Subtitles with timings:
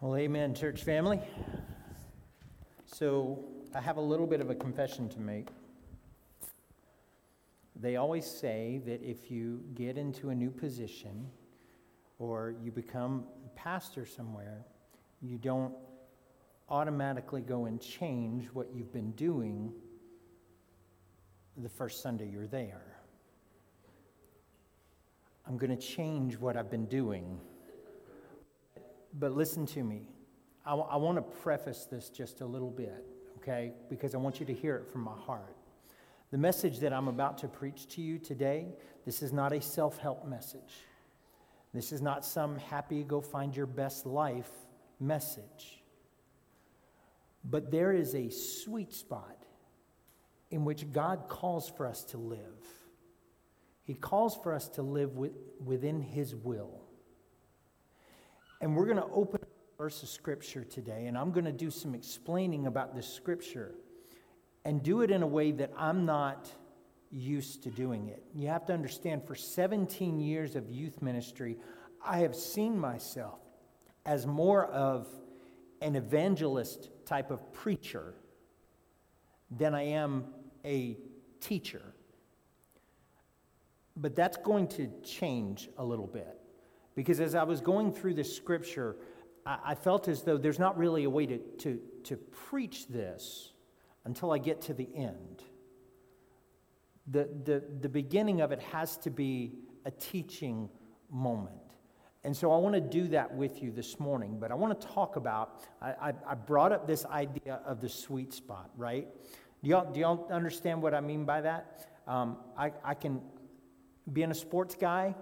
[0.00, 1.18] Well, amen, church family.
[2.86, 3.44] So,
[3.74, 5.48] I have a little bit of a confession to make.
[7.74, 11.26] They always say that if you get into a new position
[12.20, 13.24] or you become
[13.56, 14.64] pastor somewhere,
[15.20, 15.74] you don't
[16.68, 19.72] automatically go and change what you've been doing
[21.56, 23.00] the first Sunday you're there.
[25.44, 27.40] I'm going to change what I've been doing.
[29.14, 30.08] But listen to me.
[30.66, 33.06] I, w- I want to preface this just a little bit,
[33.38, 33.72] okay?
[33.88, 35.56] Because I want you to hear it from my heart.
[36.30, 38.66] The message that I'm about to preach to you today,
[39.06, 40.84] this is not a self help message.
[41.72, 44.50] This is not some happy, go find your best life
[45.00, 45.82] message.
[47.44, 49.44] But there is a sweet spot
[50.50, 52.38] in which God calls for us to live.
[53.84, 55.32] He calls for us to live with,
[55.64, 56.82] within His will.
[58.60, 61.70] And we're going to open a verse of Scripture today, and I'm going to do
[61.70, 63.74] some explaining about this Scripture
[64.64, 66.50] and do it in a way that I'm not
[67.10, 68.22] used to doing it.
[68.34, 71.56] You have to understand, for 17 years of youth ministry,
[72.04, 73.38] I have seen myself
[74.04, 75.06] as more of
[75.80, 78.14] an evangelist type of preacher
[79.50, 80.26] than I am
[80.64, 80.98] a
[81.40, 81.82] teacher.
[83.96, 86.37] But that's going to change a little bit.
[86.98, 88.96] Because as I was going through this scripture,
[89.46, 93.52] I, I felt as though there's not really a way to, to, to preach this
[94.04, 95.44] until I get to the end.
[97.06, 99.52] The, the, the beginning of it has to be
[99.84, 100.68] a teaching
[101.08, 101.54] moment.
[102.24, 104.86] And so I want to do that with you this morning, but I want to
[104.88, 109.06] talk about, I, I, I brought up this idea of the sweet spot, right?
[109.62, 111.86] Do y'all, do y'all understand what I mean by that?
[112.08, 113.20] Um, I, I can,
[114.12, 115.14] being a sports guy,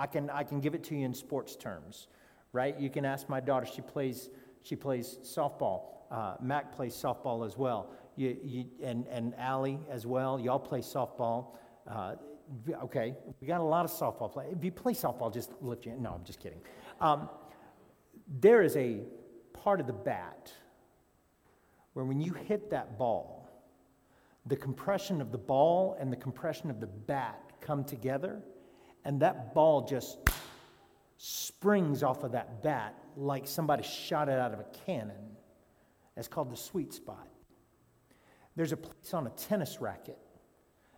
[0.00, 2.06] I can, I can give it to you in sports terms,
[2.54, 2.78] right?
[2.80, 4.30] You can ask my daughter, she plays,
[4.62, 5.82] she plays softball.
[6.10, 7.90] Uh, Mac plays softball as well.
[8.16, 10.40] You, you, and, and Allie as well.
[10.40, 11.48] Y'all play softball.
[11.86, 12.14] Uh,
[12.84, 14.46] okay, we got a lot of softball play.
[14.50, 16.62] If you play softball, just lift your, no, I'm just kidding.
[16.98, 17.28] Um,
[18.40, 19.00] there is a
[19.52, 20.50] part of the bat
[21.92, 23.50] where when you hit that ball,
[24.46, 28.40] the compression of the ball and the compression of the bat come together,
[29.04, 30.18] and that ball just
[31.16, 35.36] springs off of that bat like somebody shot it out of a cannon.
[36.16, 37.28] That's called the sweet spot.
[38.56, 40.18] There's a place on a tennis racket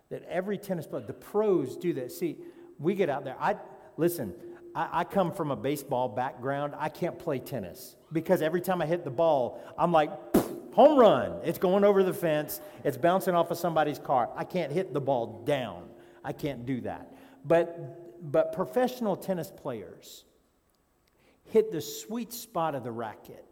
[0.09, 2.11] that every tennis player, the pros do that.
[2.11, 2.37] See,
[2.79, 3.35] we get out there.
[3.39, 3.55] I
[3.97, 4.33] listen.
[4.75, 6.73] I, I come from a baseball background.
[6.77, 10.11] I can't play tennis because every time I hit the ball, I'm like,
[10.73, 11.39] home run.
[11.43, 12.61] It's going over the fence.
[12.83, 14.29] It's bouncing off of somebody's car.
[14.35, 15.89] I can't hit the ball down.
[16.23, 17.12] I can't do that.
[17.45, 20.23] But but professional tennis players
[21.45, 23.45] hit the sweet spot of the racket,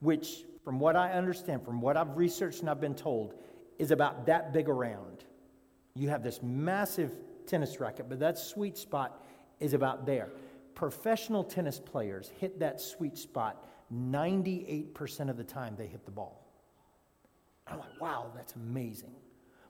[0.00, 3.34] which, from what I understand, from what I've researched and I've been told,
[3.78, 5.24] is about that big around.
[5.94, 7.14] You have this massive
[7.46, 9.22] tennis racket, but that sweet spot
[9.60, 10.30] is about there.
[10.74, 16.42] Professional tennis players hit that sweet spot 98% of the time they hit the ball.
[17.66, 19.14] I'm like, wow, that's amazing.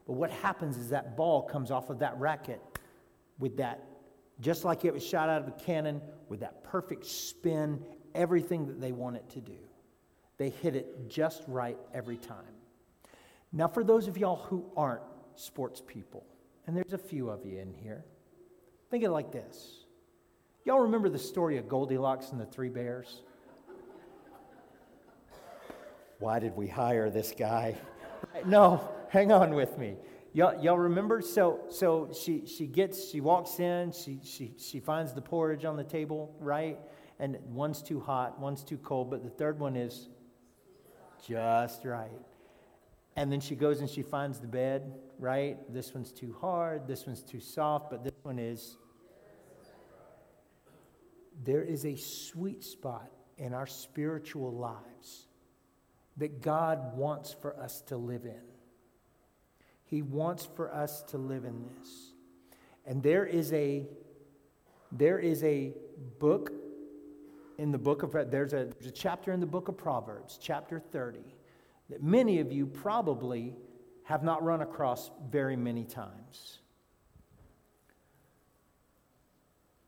[0.07, 2.61] But what happens is that ball comes off of that racket
[3.39, 3.85] with that,
[4.41, 7.83] just like it was shot out of a cannon, with that perfect spin,
[8.15, 9.59] everything that they want it to do.
[10.39, 12.45] They hit it just right every time.
[13.53, 15.03] Now, for those of y'all who aren't
[15.35, 16.27] sports people,
[16.67, 18.05] and there's a few of you in here,
[18.91, 19.85] think of it like this.
[20.65, 23.23] Y'all remember the story of Goldilocks and the Three Bears?
[26.19, 27.77] Why did we hire this guy?
[28.45, 29.97] No, hang on with me.
[30.37, 31.23] Y'all, y'all remember?
[31.23, 35.79] So, so she, she gets, she walks in, she, she, she finds the porridge on
[35.79, 36.79] the table, right?
[37.19, 40.11] And one's too hot, one's too cold, but the third one is
[41.27, 42.11] just right.
[43.17, 45.57] And then she goes and she finds the bed, right?
[45.73, 48.77] This one's too hard, this one's too soft, but this one is.
[51.45, 55.29] There is a sweet spot in our spiritual lives
[56.19, 58.46] that God wants for us to live in.
[59.87, 62.13] He wants for us to live in this.
[62.85, 63.87] And there is a
[64.93, 65.73] there is a
[66.19, 66.53] book
[67.59, 70.79] in the book of there's a, there's a chapter in the book of Proverbs, chapter
[70.79, 71.21] 30,
[71.91, 73.55] that many of you probably
[74.05, 76.59] have not run across very many times.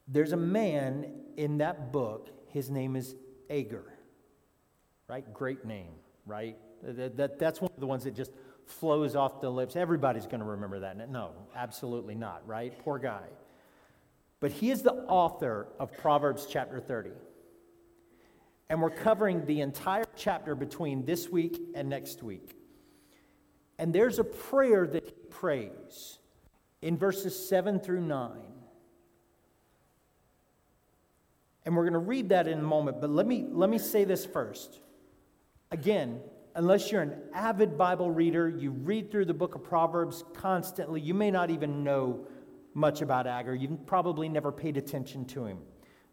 [0.08, 3.14] There's a man in that book, his name is
[3.50, 3.84] Agur.
[5.06, 5.32] Right?
[5.32, 5.92] Great name,
[6.26, 6.56] right?
[6.82, 8.32] That, that, that's one of the ones that just
[8.68, 9.76] flows off the lips.
[9.76, 11.10] Everybody's going to remember that.
[11.10, 12.78] No, absolutely not, right?
[12.80, 13.24] Poor guy.
[14.40, 17.10] But he is the author of Proverbs chapter 30.
[18.70, 22.54] And we're covering the entire chapter between this week and next week.
[23.78, 26.18] And there's a prayer that he prays
[26.82, 28.30] in verses 7 through 9.
[31.64, 34.04] And we're going to read that in a moment, but let me, let me say
[34.04, 34.80] this first.
[35.70, 36.20] Again,
[36.58, 41.14] unless you're an avid Bible reader, you read through the book of Proverbs constantly, you
[41.14, 42.26] may not even know
[42.74, 43.54] much about Agur.
[43.54, 45.58] You've probably never paid attention to him.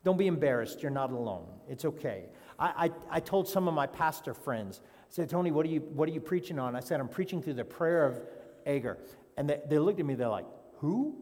[0.03, 0.83] Don't be embarrassed.
[0.83, 1.47] You're not alone.
[1.67, 2.25] It's okay.
[2.59, 5.79] I, I, I told some of my pastor friends, I said, Tony, what are, you,
[5.79, 6.75] what are you preaching on?
[6.75, 8.21] I said, I'm preaching through the prayer of
[8.67, 8.99] Agur.
[9.37, 10.45] And they, they looked at me, they're like,
[10.77, 11.15] Who?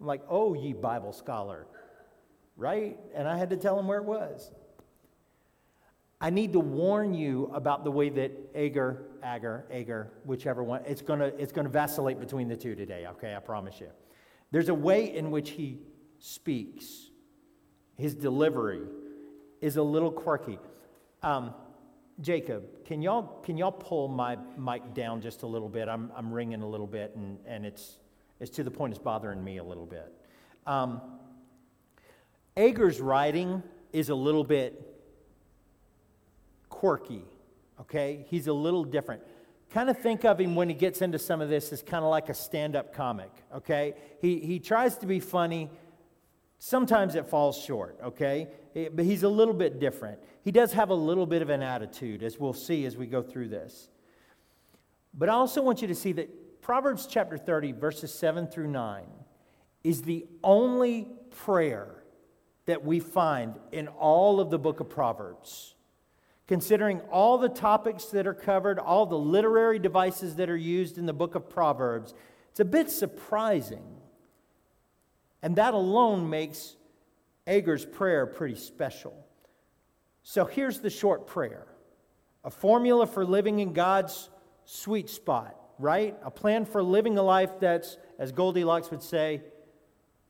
[0.00, 1.66] I'm like, Oh, ye Bible scholar.
[2.56, 2.98] Right?
[3.14, 4.50] And I had to tell them where it was.
[6.24, 11.02] I need to warn you about the way that Agur, Agur, Agur, whichever one, it's
[11.02, 13.34] to it's gonna vacillate between the two today, okay?
[13.36, 13.90] I promise you.
[14.50, 15.80] There's a way in which he
[16.18, 17.10] speaks,
[17.98, 18.80] his delivery
[19.60, 20.58] is a little quirky.
[21.22, 21.52] Um,
[22.22, 25.90] Jacob, can y'all, can y'all pull my mic down just a little bit?
[25.90, 27.98] I'm, I'm ringing a little bit, and, and it's,
[28.40, 30.10] it's to the point it's bothering me a little bit.
[30.66, 31.02] Um,
[32.56, 33.62] Agur's writing
[33.92, 34.93] is a little bit
[36.84, 37.24] quirky,
[37.80, 38.26] okay?
[38.28, 39.22] He's a little different.
[39.70, 42.10] Kind of think of him when he gets into some of this as kind of
[42.10, 43.94] like a stand up comic, okay?
[44.20, 45.70] He, he tries to be funny.
[46.58, 48.48] Sometimes it falls short, okay?
[48.76, 50.18] Eh, but he's a little bit different.
[50.42, 53.22] He does have a little bit of an attitude, as we'll see as we go
[53.22, 53.88] through this.
[55.14, 59.04] But I also want you to see that Proverbs chapter 30, verses 7 through 9,
[59.84, 62.04] is the only prayer
[62.66, 65.74] that we find in all of the book of Proverbs
[66.46, 71.06] considering all the topics that are covered, all the literary devices that are used in
[71.06, 72.14] the book of Proverbs,
[72.50, 73.84] it's a bit surprising.
[75.42, 76.76] And that alone makes
[77.46, 79.14] Agur's prayer pretty special.
[80.22, 81.66] So here's the short prayer
[82.44, 84.28] a formula for living in God's
[84.66, 86.14] sweet spot, right?
[86.22, 89.42] A plan for living a life that's, as Goldilocks would say,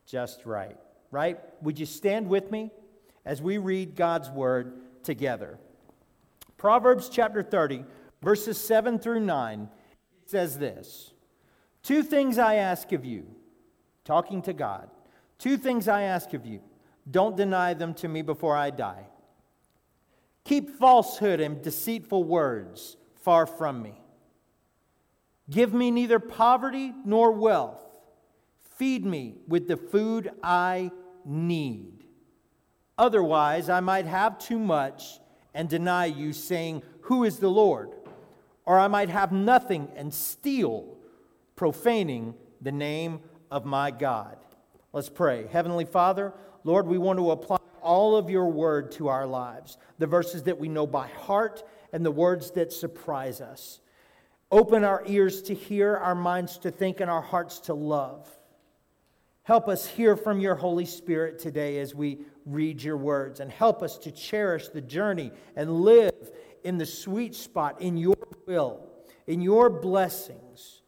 [0.05, 0.77] just right,
[1.11, 1.39] right?
[1.61, 2.71] Would you stand with me
[3.25, 4.73] as we read God's word
[5.03, 5.59] together?
[6.65, 7.85] Proverbs chapter 30,
[8.23, 9.69] verses 7 through 9,
[10.25, 11.13] says this
[11.83, 13.27] Two things I ask of you,
[14.03, 14.89] talking to God.
[15.37, 16.61] Two things I ask of you.
[17.11, 19.05] Don't deny them to me before I die.
[20.43, 24.01] Keep falsehood and deceitful words far from me.
[25.47, 27.85] Give me neither poverty nor wealth.
[28.75, 30.89] Feed me with the food I
[31.25, 32.05] need.
[32.97, 35.19] Otherwise, I might have too much
[35.55, 37.89] and deny you, saying, Who is the Lord?
[38.65, 40.97] Or I might have nothing and steal,
[41.55, 44.37] profaning the name of my God.
[44.93, 45.47] Let's pray.
[45.51, 50.07] Heavenly Father, Lord, we want to apply all of your word to our lives, the
[50.07, 51.63] verses that we know by heart
[51.93, 53.79] and the words that surprise us.
[54.51, 58.29] Open our ears to hear, our minds to think, and our hearts to love.
[59.43, 63.81] Help us hear from your Holy Spirit today as we read your words and help
[63.81, 66.31] us to cherish the journey and live
[66.63, 68.15] in the sweet spot in your
[68.45, 68.87] will,
[69.27, 70.81] in your blessings.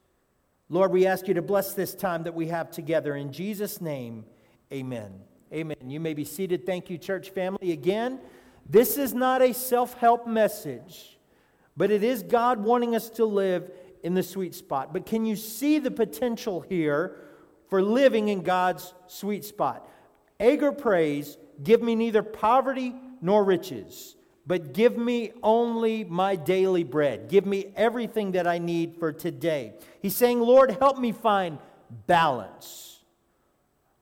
[0.69, 3.15] Lord, we ask you to bless this time that we have together.
[3.15, 4.25] In Jesus' name,
[4.71, 5.13] amen.
[5.53, 5.77] Amen.
[5.85, 6.65] You may be seated.
[6.65, 7.71] Thank you, church family.
[7.71, 8.19] Again,
[8.69, 11.17] this is not a self help message,
[11.77, 13.71] but it is God wanting us to live
[14.03, 14.91] in the sweet spot.
[14.91, 17.15] But can you see the potential here
[17.69, 19.89] for living in God's sweet spot?
[20.39, 27.29] Agur prays, Give me neither poverty nor riches, but give me only my daily bread.
[27.29, 29.73] Give me everything that I need for today.
[30.01, 31.57] He's saying, Lord, help me find
[32.05, 32.99] balance.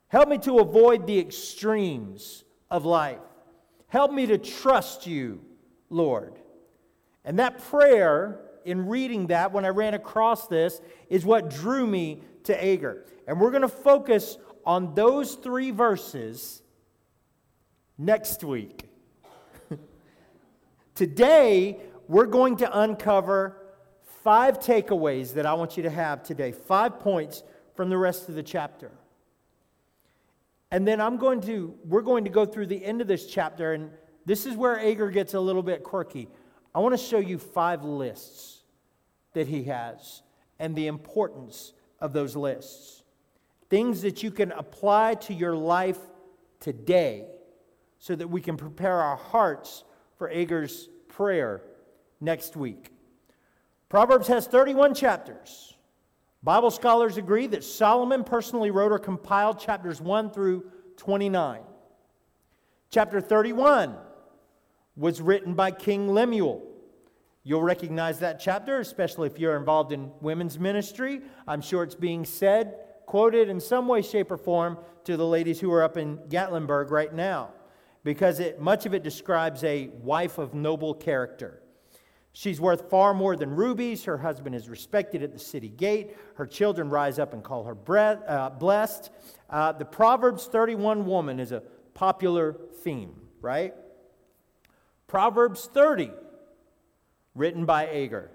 [0.08, 3.20] Help me to avoid the extremes of life.
[3.88, 5.42] Help me to trust you,
[5.90, 6.34] Lord.
[7.24, 12.22] And that prayer, in reading that, when I ran across this, is what drew me
[12.44, 13.06] to Agur.
[13.28, 16.62] And we're going to focus on those three verses
[17.98, 18.84] next week.
[20.96, 23.58] today, we're going to uncover
[24.24, 27.44] five takeaways that I want you to have today, five points
[27.76, 28.92] from the rest of the chapter.
[30.72, 33.74] And then I'm going to, we're going to go through the end of this chapter,
[33.74, 33.92] and
[34.26, 36.28] this is where Agur gets a little bit quirky.
[36.74, 38.64] I want to show you five lists
[39.34, 40.22] that he has
[40.60, 43.04] and the importance of those lists.
[43.70, 46.00] Things that you can apply to your life
[46.60, 47.26] today
[48.06, 49.84] so that we can prepare our hearts
[50.20, 51.64] for Agur's prayer
[52.22, 52.92] next week.
[53.90, 55.74] Proverbs has 31 chapters.
[56.44, 60.66] Bible scholars agree that Solomon personally wrote or compiled chapters 1 through
[60.98, 61.62] 29.
[62.92, 63.96] Chapter 31
[64.96, 66.62] was written by King Lemuel.
[67.42, 71.22] You'll recognize that chapter, especially if you're involved in women's ministry.
[71.48, 72.76] I'm sure it's being said,
[73.08, 76.92] quoted in some way, shape, or form to the ladies who are up in Gatlinburg
[76.92, 77.50] right now,
[78.06, 81.60] because it, much of it describes a wife of noble character.
[82.34, 84.04] She's worth far more than rubies.
[84.04, 86.16] Her husband is respected at the city gate.
[86.36, 89.10] Her children rise up and call her breath, uh, blessed.
[89.50, 91.64] Uh, the Proverbs 31 woman is a
[91.96, 93.74] popular theme, right?
[95.08, 96.12] Proverbs 30,
[97.34, 98.30] written by Agur.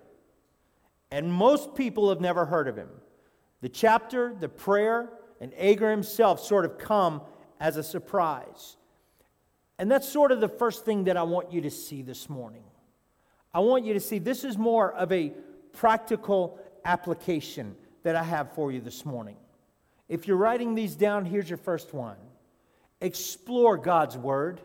[1.13, 2.89] And most people have never heard of him.
[3.61, 5.11] The chapter, the prayer,
[5.41, 7.21] and Agur himself sort of come
[7.61, 8.77] as a surprise.
[9.81, 12.65] And that's sort of the first thing that I want you to see this morning.
[13.55, 15.33] I want you to see this is more of a
[15.73, 19.39] practical application that I have for you this morning.
[20.07, 22.19] If you're writing these down, here's your first one
[23.01, 24.61] explore God's Word.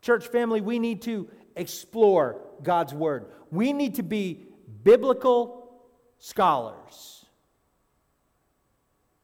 [0.00, 3.26] Church family, we need to explore God's Word.
[3.50, 4.46] We need to be
[4.84, 5.70] biblical
[6.18, 7.21] scholars.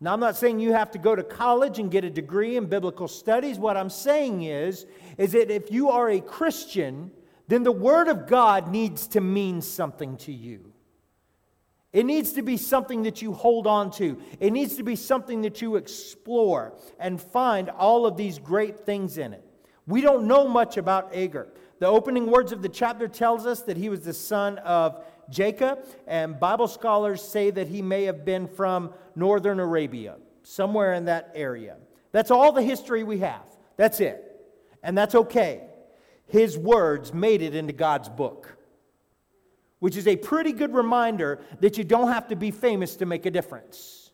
[0.01, 2.67] Now, I'm not saying you have to go to college and get a degree in
[2.67, 3.59] biblical studies.
[3.59, 4.87] What I'm saying is,
[5.17, 7.11] is that if you are a Christian,
[7.49, 10.73] then the Word of God needs to mean something to you.
[11.93, 14.21] It needs to be something that you hold on to.
[14.39, 19.19] It needs to be something that you explore and find all of these great things
[19.19, 19.45] in it.
[19.87, 21.49] We don't know much about Agur.
[21.81, 25.87] The opening words of the chapter tells us that he was the son of Jacob,
[26.07, 31.33] and Bible scholars say that he may have been from northern Arabia, somewhere in that
[31.35, 31.77] area.
[32.13, 33.45] That's all the history we have.
[33.77, 34.25] That's it.
[34.83, 35.69] And that's okay
[36.29, 38.57] his words made it into God's book,
[39.81, 43.27] which is a pretty good reminder that you don't have to be famous to make
[43.27, 44.08] a difference.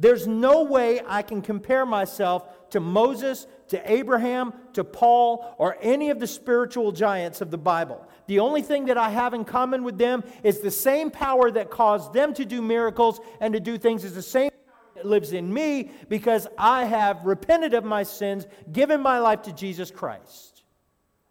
[0.00, 6.08] There's no way I can compare myself to Moses, to Abraham, to Paul, or any
[6.08, 8.08] of the spiritual giants of the Bible.
[8.26, 11.68] The only thing that I have in common with them is the same power that
[11.68, 14.50] caused them to do miracles and to do things is the same
[14.94, 19.52] that lives in me because I have repented of my sins, given my life to
[19.52, 20.62] Jesus Christ.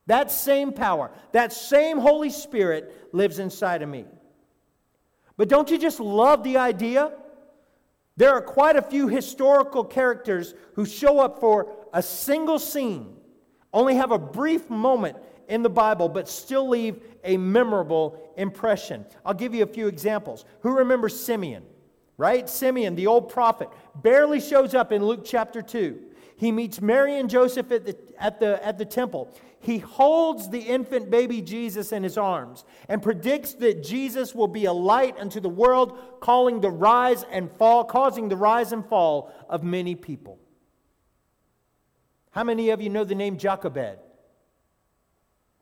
[0.06, 4.06] That same power, that same Holy Spirit lives inside of me.
[5.38, 7.14] But don't you just love the idea?
[8.20, 13.16] There are quite a few historical characters who show up for a single scene,
[13.72, 15.16] only have a brief moment
[15.48, 19.06] in the Bible, but still leave a memorable impression.
[19.26, 20.44] I'll give you a few examples.
[20.64, 21.64] Who remembers Simeon?
[22.20, 22.50] right?
[22.50, 25.98] Simeon, the old prophet, barely shows up in Luke chapter 2.
[26.36, 29.34] He meets Mary and Joseph at the, at the, at the temple.
[29.62, 34.66] He holds the infant baby Jesus in his arms and predicts that Jesus will be
[34.66, 39.34] a light unto the world, calling the rise and fall, causing the rise and fall
[39.50, 40.40] of many people.
[42.32, 44.00] How many of you know the name Jochebed?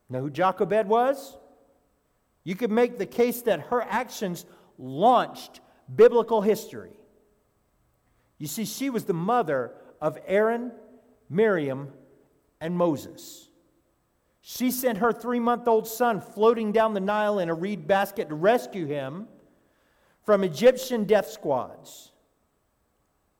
[0.10, 1.36] Know who Jochebed was?
[2.44, 4.46] You could make the case that her actions
[4.78, 5.60] launched
[5.94, 7.00] biblical history.
[8.38, 10.72] You see, she was the mother of Aaron,
[11.30, 11.92] Miriam,
[12.62, 13.47] and Moses.
[14.50, 18.30] She sent her three month old son floating down the Nile in a reed basket
[18.30, 19.28] to rescue him
[20.24, 22.14] from Egyptian death squads.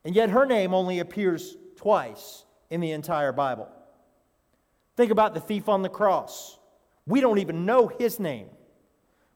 [0.04, 3.70] And yet her name only appears twice in the entire Bible.
[4.98, 6.58] Think about the thief on the cross.
[7.06, 8.50] We don't even know his name.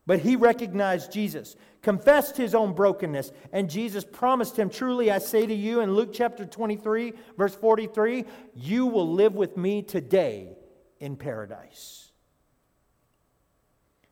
[0.05, 5.47] But he recognized Jesus, confessed his own brokenness, and Jesus promised him, Truly I say
[5.47, 10.59] to you, in Luke chapter 23, verse 43, you will live with me today
[11.03, 12.13] in paradise.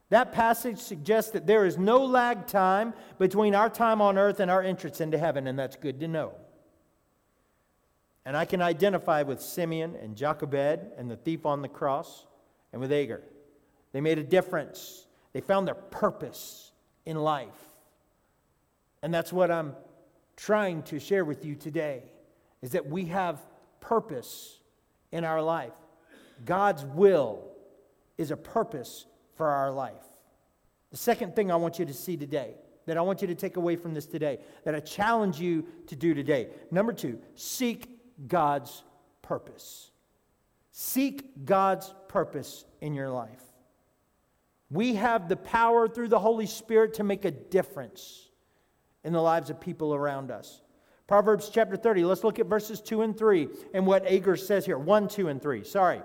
[0.09, 4.51] That passage suggests that there is no lag time between our time on earth and
[4.51, 6.33] our entrance into heaven, and that's good to know.
[8.27, 12.27] And I can identify with Simeon and Jochebed and the thief on the cross
[12.73, 13.23] and with Agur.
[13.93, 15.07] They made a difference.
[15.33, 16.73] They found their purpose
[17.07, 17.49] in life.
[19.01, 19.77] And that's what I'm
[20.37, 22.03] trying to share with you today
[22.63, 23.41] is that we have
[23.81, 24.59] purpose
[25.13, 25.73] in our life.
[26.45, 27.45] God's will
[28.19, 29.07] is a purpose
[29.37, 30.05] for our life.
[30.91, 32.55] The second thing I want you to see today,
[32.87, 35.97] that I want you to take away from this today, that I challenge you to
[35.97, 36.49] do today.
[36.71, 37.89] Number two, seek
[38.27, 38.83] God's
[39.23, 39.91] purpose.
[40.73, 43.43] Seek God's purpose in your life.
[44.71, 48.29] We have the power through the Holy Spirit to make a difference
[49.05, 50.61] in the lives of people around us.
[51.07, 54.79] Proverbs chapter 30, let's look at verses 2 and 3 and what Agur says here.
[54.79, 55.65] 1, 2, and 3.
[55.65, 56.03] Sorry.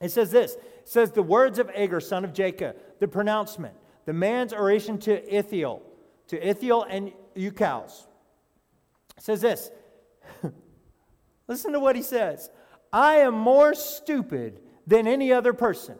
[0.00, 3.74] It says this it says, The words of Agur, son of Jacob, the pronouncement,
[4.06, 5.82] the man's oration to Ithiel,
[6.28, 8.06] to Ithiel and Ucals.
[9.16, 9.70] It says this.
[11.48, 12.50] Listen to what he says
[12.92, 15.98] I am more stupid than any other person,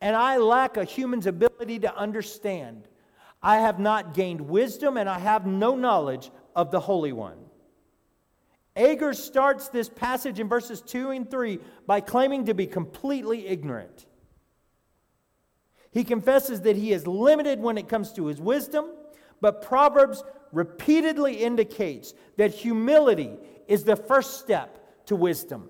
[0.00, 2.86] and I lack a human's ability to understand.
[3.42, 7.38] I have not gained wisdom, and I have no knowledge of the Holy One.
[8.80, 14.06] Agur starts this passage in verses 2 and 3 by claiming to be completely ignorant.
[15.92, 18.86] He confesses that he is limited when it comes to his wisdom,
[19.40, 23.36] but Proverbs repeatedly indicates that humility
[23.68, 25.68] is the first step to wisdom.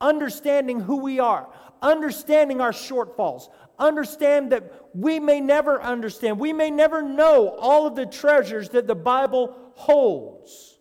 [0.00, 1.48] Understanding who we are,
[1.80, 7.94] understanding our shortfalls, understand that we may never understand, we may never know all of
[7.94, 10.79] the treasures that the Bible holds.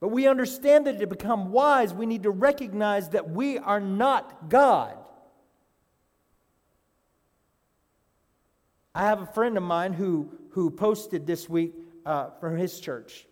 [0.00, 4.48] But we understand that to become wise, we need to recognize that we are not
[4.48, 4.96] God.
[8.94, 11.74] I have a friend of mine who, who posted this week
[12.06, 13.26] uh, from his church.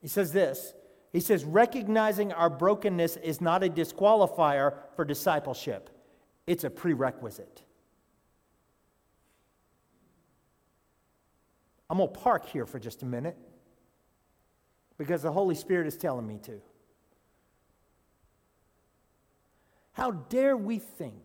[0.00, 0.74] He says this
[1.12, 5.90] He says, recognizing our brokenness is not a disqualifier for discipleship,
[6.46, 7.62] it's a prerequisite.
[11.88, 13.36] I'm going to park here for just a minute
[14.98, 16.60] because the Holy Spirit is telling me to.
[19.92, 21.22] How dare we think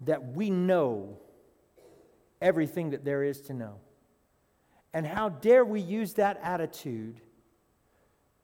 [0.00, 1.18] that we know
[2.40, 3.76] everything that there is to know?
[4.92, 7.20] And how dare we use that attitude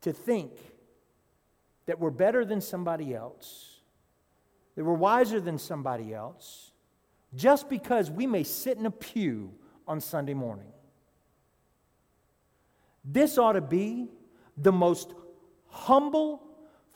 [0.02, 0.52] to think
[1.86, 3.80] that we're better than somebody else,
[4.76, 6.72] that we're wiser than somebody else,
[7.34, 9.52] just because we may sit in a pew
[9.88, 10.72] on Sunday morning?
[13.04, 14.08] This ought to be
[14.56, 15.12] the most
[15.68, 16.42] humble,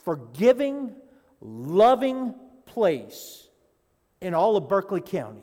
[0.05, 0.95] forgiving,
[1.41, 2.35] loving
[2.67, 3.49] place
[4.21, 5.43] in all of Berkeley County.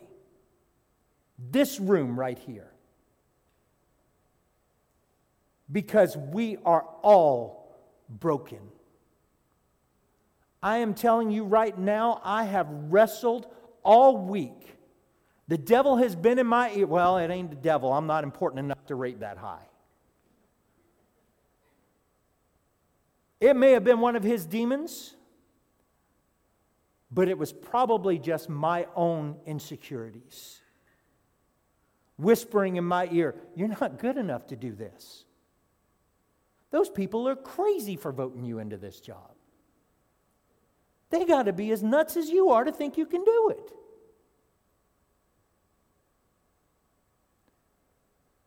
[1.38, 2.70] This room right here.
[5.70, 7.76] Because we are all
[8.08, 8.60] broken.
[10.62, 13.46] I am telling you right now, I have wrestled
[13.82, 14.76] all week.
[15.48, 16.86] The devil has been in my ear.
[16.86, 17.92] Well, it ain't the devil.
[17.92, 19.66] I'm not important enough to rate that high.
[23.44, 25.14] It may have been one of his demons,
[27.10, 30.62] but it was probably just my own insecurities.
[32.16, 35.26] Whispering in my ear, You're not good enough to do this.
[36.70, 39.32] Those people are crazy for voting you into this job.
[41.10, 43.72] They got to be as nuts as you are to think you can do it.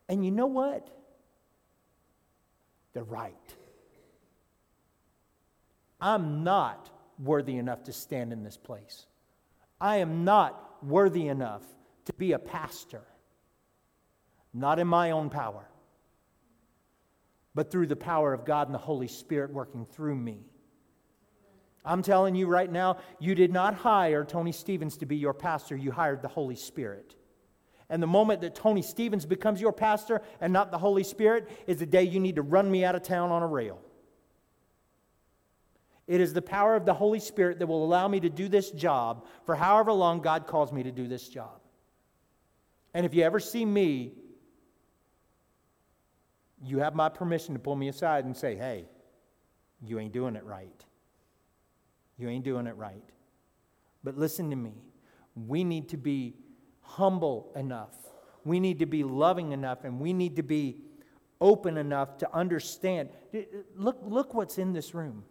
[0.10, 0.90] And you know what?
[2.94, 3.57] They're right.
[6.00, 9.06] I'm not worthy enough to stand in this place.
[9.80, 11.64] I am not worthy enough
[12.06, 13.02] to be a pastor.
[14.54, 15.68] Not in my own power,
[17.54, 20.46] but through the power of God and the Holy Spirit working through me.
[21.86, 25.76] I'm telling you right now, you did not hire Tony Stevens to be your pastor,
[25.76, 27.16] you hired the Holy Spirit.
[27.90, 31.78] And the moment that Tony Stevens becomes your pastor and not the Holy Spirit is
[31.78, 33.80] the day you need to run me out of town on a rail.
[36.08, 38.72] It is the power of the Holy Spirit that will allow me to do this
[38.72, 41.60] job for however long God calls me to do this job.
[42.94, 44.14] And if you ever see me,
[46.64, 48.86] you have my permission to pull me aside and say, hey,
[49.84, 50.86] you ain't doing it right.
[52.18, 53.04] You ain't doing it right.
[54.04, 54.74] But listen to me.
[55.36, 56.36] We need to be
[56.82, 57.96] humble enough.
[58.44, 60.82] We need to be loving enough, and we need to be
[61.42, 63.10] open enough to understand.
[63.76, 65.26] Look, look what's in this room.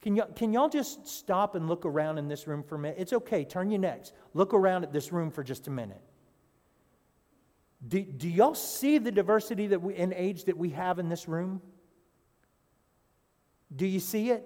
[0.00, 2.98] Can, y- can y'all just stop and look around in this room for a minute?
[3.00, 4.12] It's okay, turn your necks.
[4.34, 6.00] Look around at this room for just a minute.
[7.86, 11.28] Do, do y'all see the diversity that we, in age that we have in this
[11.28, 11.60] room?
[13.74, 14.44] Do you see it?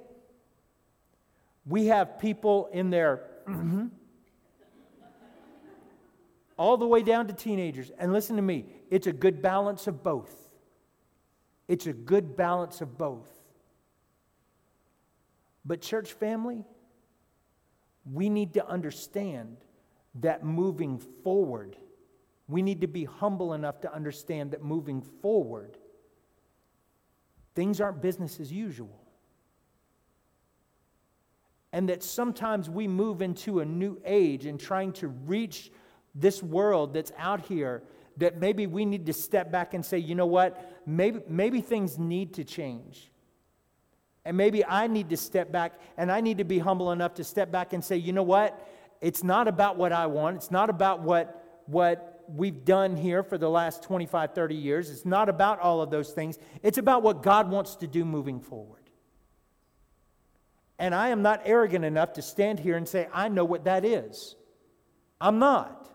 [1.66, 3.86] We have people in their mm-hmm,
[6.56, 7.90] all the way down to teenagers.
[7.98, 10.50] And listen to me, it's a good balance of both.
[11.68, 13.28] It's a good balance of both.
[15.64, 16.64] But, church family,
[18.10, 19.58] we need to understand
[20.16, 21.76] that moving forward,
[22.48, 25.78] we need to be humble enough to understand that moving forward,
[27.54, 28.98] things aren't business as usual.
[31.72, 35.70] And that sometimes we move into a new age and trying to reach
[36.14, 37.82] this world that's out here,
[38.18, 41.98] that maybe we need to step back and say, you know what, maybe, maybe things
[41.98, 43.11] need to change.
[44.24, 47.24] And maybe I need to step back and I need to be humble enough to
[47.24, 48.68] step back and say, you know what?
[49.00, 50.36] It's not about what I want.
[50.36, 54.90] It's not about what, what we've done here for the last 25, 30 years.
[54.90, 56.38] It's not about all of those things.
[56.62, 58.78] It's about what God wants to do moving forward.
[60.78, 63.84] And I am not arrogant enough to stand here and say, I know what that
[63.84, 64.36] is.
[65.20, 65.88] I'm not.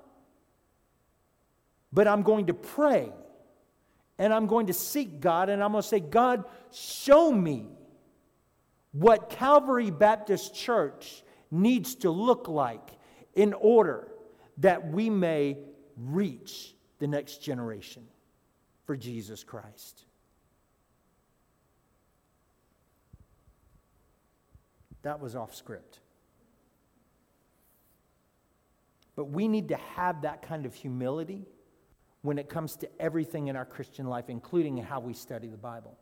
[1.94, 3.12] But I'm going to pray
[4.18, 7.77] and I'm going to seek God and I'm going to say, God, show me
[8.92, 12.90] what Calvary Baptist Church needs to look like
[13.36, 14.08] in order
[14.58, 15.58] that we may
[15.96, 18.04] reach the next generation
[18.86, 20.04] for Jesus Christ.
[25.04, 26.00] That was off script.
[29.16, 31.46] But we need to have that kind of humility
[32.22, 35.98] when it comes to everything in our Christian life, including how we study the Bible.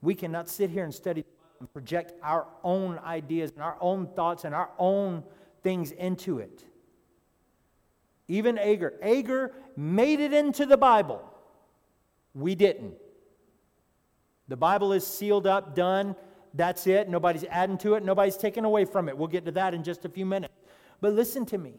[0.00, 1.24] We cannot sit here and study
[1.62, 5.22] and project our own ideas and our own thoughts and our own
[5.62, 6.64] things into it.
[8.26, 8.94] Even Agur.
[9.00, 11.22] Agur made it into the Bible.
[12.34, 12.94] We didn't.
[14.48, 16.16] The Bible is sealed up, done.
[16.52, 17.08] That's it.
[17.08, 18.04] Nobody's adding to it.
[18.04, 19.16] Nobody's taking away from it.
[19.16, 20.52] We'll get to that in just a few minutes.
[21.00, 21.74] But listen to me.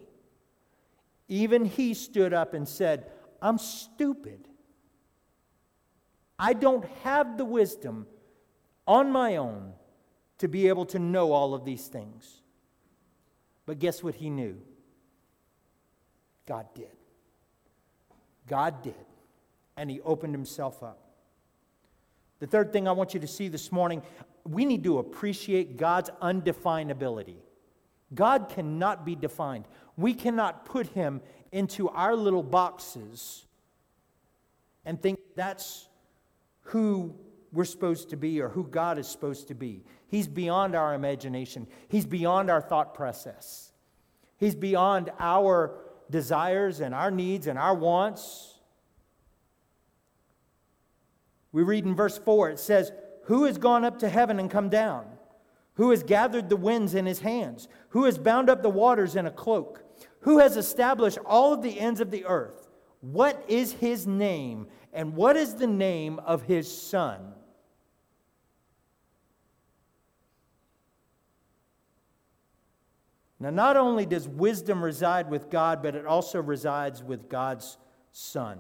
[1.28, 4.48] Even he stood up and said, I'm stupid.
[6.39, 8.08] I don't have the wisdom
[8.88, 9.74] on my own
[10.39, 12.41] to be able to know all of these things.
[13.65, 14.58] But guess what he knew?
[16.46, 16.91] God did.
[18.48, 19.06] God did.
[19.78, 21.00] And he opened himself up.
[22.39, 24.02] The third thing I want you to see this morning
[24.46, 27.38] we need to appreciate God's undefinability.
[28.13, 29.65] God cannot be defined.
[29.98, 33.46] We cannot put him into our little boxes
[34.86, 35.88] and think that's
[36.62, 37.15] who
[37.54, 39.84] we're supposed to be or who God is supposed to be.
[40.08, 43.72] He's beyond our imagination, He's beyond our thought process,
[44.38, 48.50] He's beyond our desires and our needs and our wants.
[51.52, 52.92] We read in verse 4, it says,
[53.26, 55.06] Who has gone up to heaven and come down?
[55.76, 57.68] Who has gathered the winds in his hands?
[57.89, 59.84] Who has bound up the waters in a cloak?
[60.22, 62.70] Who has established all of the ends of the earth?
[63.02, 64.68] What is his name?
[64.94, 67.34] And what is the name of his son?
[73.44, 77.78] Now, not only does wisdom reside with God, but it also resides with God's
[78.14, 78.58] Son.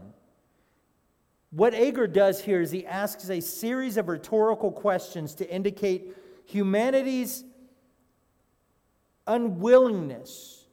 [1.51, 7.45] What Agur does here is he asks a series of rhetorical questions to indicate humanity's
[9.25, 10.65] unwillingness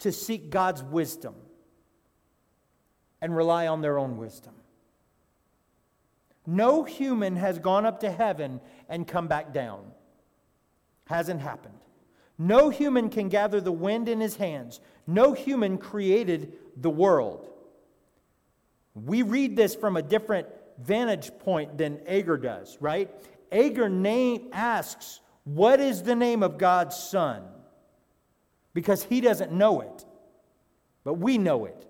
[0.00, 1.34] to seek God's wisdom
[3.22, 4.52] and rely on their own wisdom.
[6.46, 9.92] No human has gone up to heaven and come back down.
[11.06, 11.78] Hasn't happened.
[12.38, 14.80] No human can gather the wind in his hands.
[15.06, 17.48] No human created the world.
[18.94, 23.10] We read this from a different vantage point than Agur does, right?
[23.50, 27.44] Agur name asks, What is the name of God's Son?
[28.74, 30.04] Because he doesn't know it,
[31.04, 31.86] but we know it.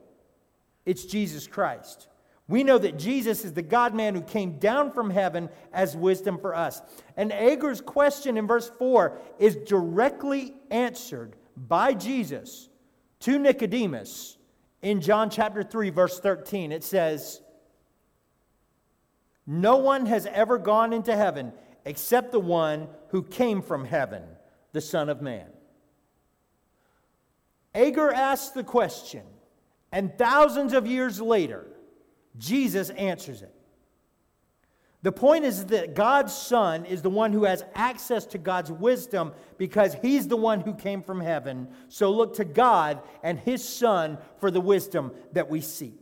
[0.84, 2.08] It's Jesus Christ.
[2.52, 6.36] We know that Jesus is the God man who came down from heaven as wisdom
[6.38, 6.82] for us.
[7.16, 12.68] And Agur's question in verse 4 is directly answered by Jesus
[13.20, 14.36] to Nicodemus
[14.82, 16.72] in John chapter 3, verse 13.
[16.72, 17.40] It says,
[19.46, 21.54] No one has ever gone into heaven
[21.86, 24.24] except the one who came from heaven,
[24.72, 25.46] the Son of Man.
[27.74, 29.22] Agur asked the question,
[29.90, 31.71] and thousands of years later,
[32.38, 33.54] Jesus answers it.
[35.02, 39.32] The point is that God's Son is the one who has access to God's wisdom
[39.58, 41.68] because he's the one who came from heaven.
[41.88, 45.98] So look to God and his Son for the wisdom that we seek.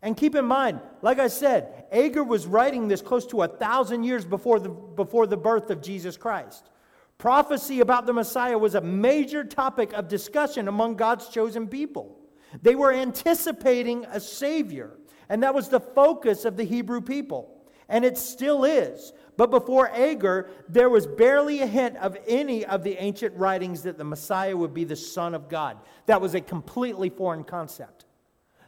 [0.00, 4.04] And keep in mind, like I said, Agur was writing this close to a thousand
[4.04, 6.70] years before the, before the birth of Jesus Christ.
[7.18, 12.17] Prophecy about the Messiah was a major topic of discussion among God's chosen people.
[12.62, 17.54] They were anticipating a Savior, and that was the focus of the Hebrew people.
[17.88, 19.12] And it still is.
[19.38, 23.96] But before Agur, there was barely a hint of any of the ancient writings that
[23.96, 25.78] the Messiah would be the Son of God.
[26.06, 28.04] That was a completely foreign concept.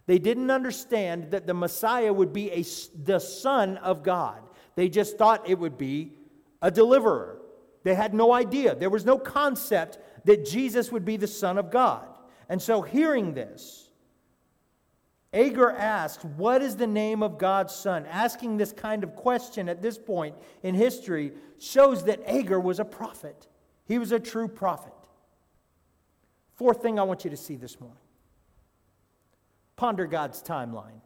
[0.07, 2.65] They didn't understand that the Messiah would be a,
[3.05, 4.41] the Son of God.
[4.75, 6.13] They just thought it would be
[6.63, 7.41] a deliverer.
[7.83, 8.75] They had no idea.
[8.75, 12.07] There was no concept that Jesus would be the Son of God.
[12.51, 13.89] And so, hearing this,
[15.33, 18.05] Agur asks, What is the name of God's son?
[18.07, 20.35] Asking this kind of question at this point
[20.65, 23.47] in history shows that Agur was a prophet.
[23.87, 24.93] He was a true prophet.
[26.57, 27.97] Fourth thing I want you to see this morning
[29.77, 31.01] ponder God's timeline.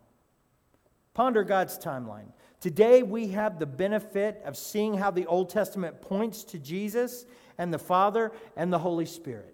[1.13, 2.33] Ponder God's timeline.
[2.59, 7.27] Today, we have the benefit of seeing how the Old Testament points to Jesus
[7.59, 9.54] and the Father and the Holy Spirit.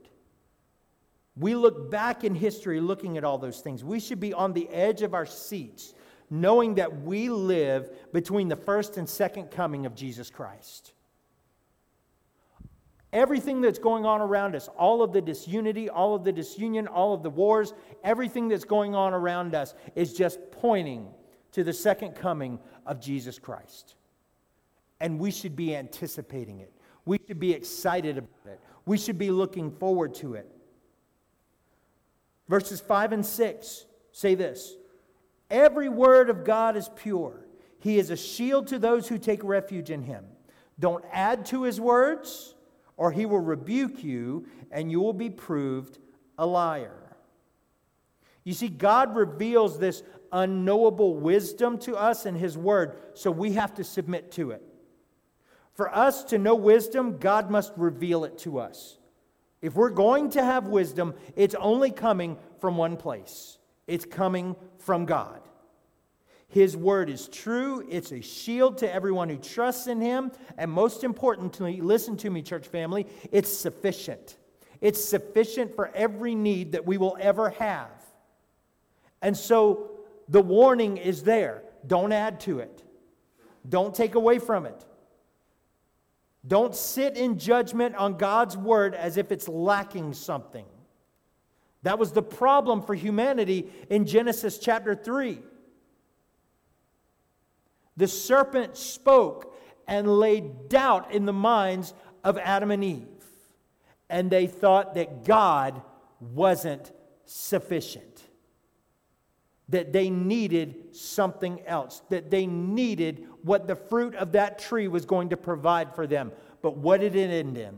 [1.36, 3.84] We look back in history looking at all those things.
[3.84, 5.94] We should be on the edge of our seats,
[6.28, 10.92] knowing that we live between the first and second coming of Jesus Christ.
[13.12, 17.12] Everything that's going on around us, all of the disunity, all of the disunion, all
[17.12, 21.08] of the wars, everything that's going on around us is just pointing
[21.52, 23.96] to the second coming of Jesus Christ.
[25.00, 26.72] And we should be anticipating it.
[27.04, 28.60] We should be excited about it.
[28.84, 30.48] We should be looking forward to it.
[32.50, 34.74] Verses 5 and 6 say this
[35.48, 37.46] Every word of God is pure.
[37.78, 40.24] He is a shield to those who take refuge in him.
[40.78, 42.54] Don't add to his words
[43.00, 45.98] or he will rebuke you, and you will be proved
[46.36, 47.16] a liar.
[48.44, 53.72] You see, God reveals this unknowable wisdom to us in his word, so we have
[53.76, 54.62] to submit to it.
[55.72, 58.98] For us to know wisdom, God must reveal it to us.
[59.62, 63.58] If we're going to have wisdom, it's only coming from one place
[63.90, 65.40] it's coming from God.
[66.46, 67.84] His word is true.
[67.88, 70.30] It's a shield to everyone who trusts in him.
[70.56, 74.36] And most importantly, listen to me, church family, it's sufficient.
[74.80, 77.90] It's sufficient for every need that we will ever have.
[79.22, 79.90] And so
[80.28, 82.82] the warning is there don't add to it,
[83.68, 84.84] don't take away from it.
[86.46, 90.64] Don't sit in judgment on God's word as if it's lacking something.
[91.82, 95.40] That was the problem for humanity in Genesis chapter 3.
[97.96, 101.92] The serpent spoke and laid doubt in the minds
[102.24, 103.06] of Adam and Eve.
[104.08, 105.82] And they thought that God
[106.20, 106.92] wasn't
[107.24, 108.22] sufficient,
[109.68, 115.04] that they needed something else, that they needed what the fruit of that tree was
[115.04, 116.32] going to provide for them.
[116.62, 117.76] But what did it end in?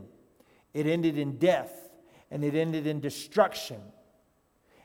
[0.73, 1.71] It ended in death,
[2.31, 3.79] and it ended in destruction,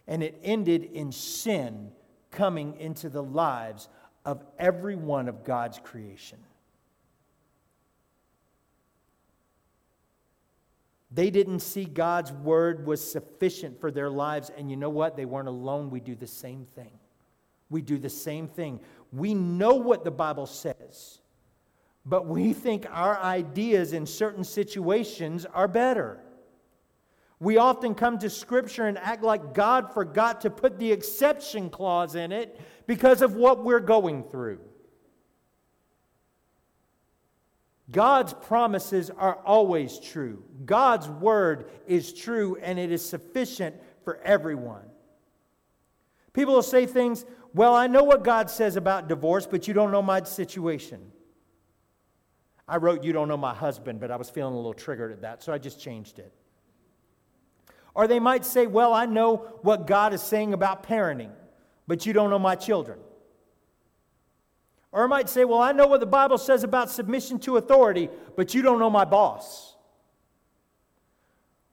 [0.06, 1.90] and it ended in sin
[2.30, 3.88] coming into the lives
[4.24, 6.38] of every one of God's creation.
[11.10, 14.50] They didn't see God's word was sufficient for their lives.
[14.56, 15.16] And you know what?
[15.16, 15.90] They weren't alone.
[15.90, 16.90] We do the same thing.
[17.70, 18.80] We do the same thing.
[19.12, 21.20] We know what the Bible says,
[22.04, 26.20] but we think our ideas in certain situations are better.
[27.40, 32.16] We often come to Scripture and act like God forgot to put the exception clause
[32.16, 34.60] in it because of what we're going through.
[37.90, 40.42] God's promises are always true.
[40.66, 44.84] God's word is true and it is sufficient for everyone.
[46.34, 49.90] People will say things, well, I know what God says about divorce, but you don't
[49.90, 51.12] know my situation.
[52.68, 55.22] I wrote, You don't know my husband, but I was feeling a little triggered at
[55.22, 56.32] that, so I just changed it.
[57.94, 61.30] Or they might say, Well, I know what God is saying about parenting,
[61.86, 62.98] but you don't know my children.
[64.92, 68.10] Or I might say, Well, I know what the Bible says about submission to authority,
[68.36, 69.74] but you don't know my boss.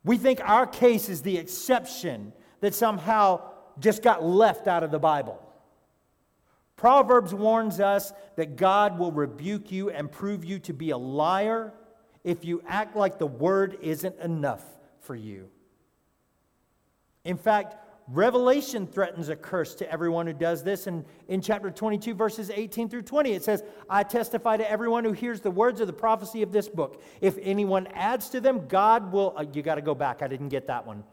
[0.05, 3.41] We think our case is the exception that somehow
[3.79, 5.41] just got left out of the Bible.
[6.77, 11.73] Proverbs warns us that God will rebuke you and prove you to be a liar
[12.23, 14.63] if you act like the word isn't enough
[14.99, 15.49] for you.
[17.23, 20.85] In fact, Revelation threatens a curse to everyone who does this.
[20.85, 25.11] And in chapter 22, verses 18 through 20, it says, I testify to everyone who
[25.11, 27.01] hears the words of the prophecy of this book.
[27.19, 29.33] If anyone adds to them, God will.
[29.35, 30.21] Uh, you got to go back.
[30.21, 31.03] I didn't get that one.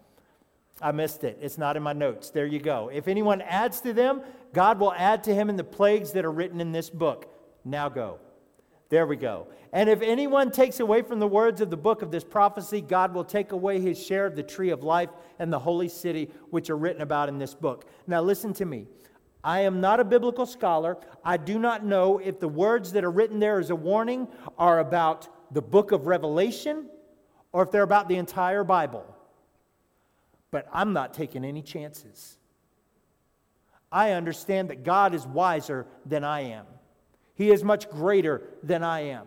[0.83, 1.39] I missed it.
[1.41, 2.31] It's not in my notes.
[2.31, 2.91] There you go.
[2.93, 6.33] If anyone adds to them, God will add to him in the plagues that are
[6.33, 7.33] written in this book.
[7.65, 8.19] Now go.
[8.89, 9.47] There we go.
[9.73, 13.15] And if anyone takes away from the words of the book of this prophecy, God
[13.15, 16.69] will take away his share of the tree of life and the holy city, which
[16.69, 17.87] are written about in this book.
[18.07, 18.87] Now, listen to me.
[19.45, 20.99] I am not a biblical scholar.
[21.25, 24.81] I do not know if the words that are written there as a warning are
[24.81, 26.87] about the book of Revelation
[27.53, 29.05] or if they're about the entire Bible.
[30.53, 32.39] But I'm not taking any chances.
[33.91, 36.67] I understand that God is wiser than I am.
[37.35, 39.27] He is much greater than I am.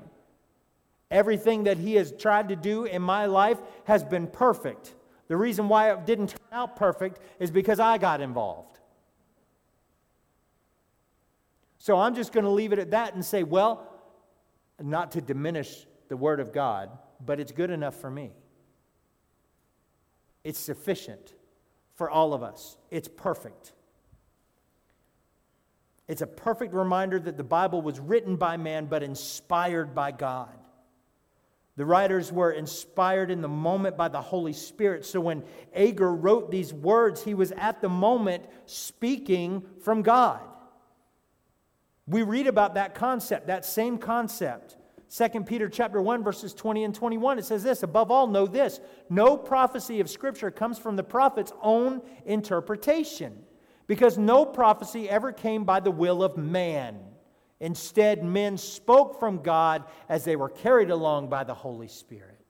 [1.11, 4.95] Everything that He has tried to do in my life has been perfect.
[5.27, 8.79] The reason why it didn't turn out perfect is because I got involved.
[11.77, 13.88] So I'm just going to leave it at that and say, well,
[14.81, 16.89] not to diminish the Word of God,
[17.23, 18.31] but it's good enough for me.
[20.45, 21.34] It's sufficient
[21.95, 23.73] for all of us, it's perfect.
[26.08, 30.55] It's a perfect reminder that the Bible was written by man but inspired by God.
[31.77, 35.03] The writers were inspired in the moment by the Holy Spirit.
[35.03, 40.41] So when Agur wrote these words, he was at the moment speaking from God.
[42.05, 44.77] We read about that concept, that same concept.
[45.15, 48.82] 2 Peter chapter 1 verses 20 and 21 it says this above all know this
[49.10, 53.45] no prophecy of scripture comes from the prophet's own interpretation
[53.88, 56.99] because no prophecy ever came by the will of man.
[57.60, 62.43] Instead men spoke from God as they were carried along by the Holy Spirit.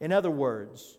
[0.00, 0.98] In other words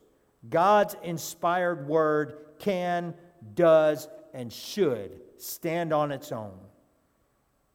[0.50, 3.14] God's inspired word can
[3.56, 6.58] does and should stand on its own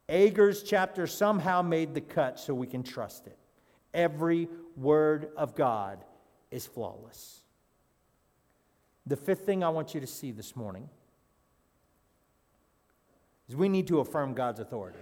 [0.09, 3.39] Agur's chapter somehow made the cut so we can trust it.
[3.93, 6.05] Every word of God
[6.51, 7.41] is flawless.
[9.07, 10.89] The fifth thing I want you to see this morning
[13.49, 14.99] is we need to affirm God's authority.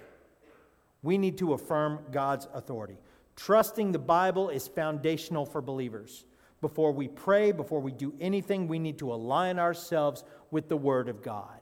[1.03, 2.97] We need to affirm God's authority.
[3.37, 6.27] Trusting the Bible is foundational for believers.
[6.61, 11.09] Before we pray, before we do anything, we need to align ourselves with the Word
[11.09, 11.62] of God.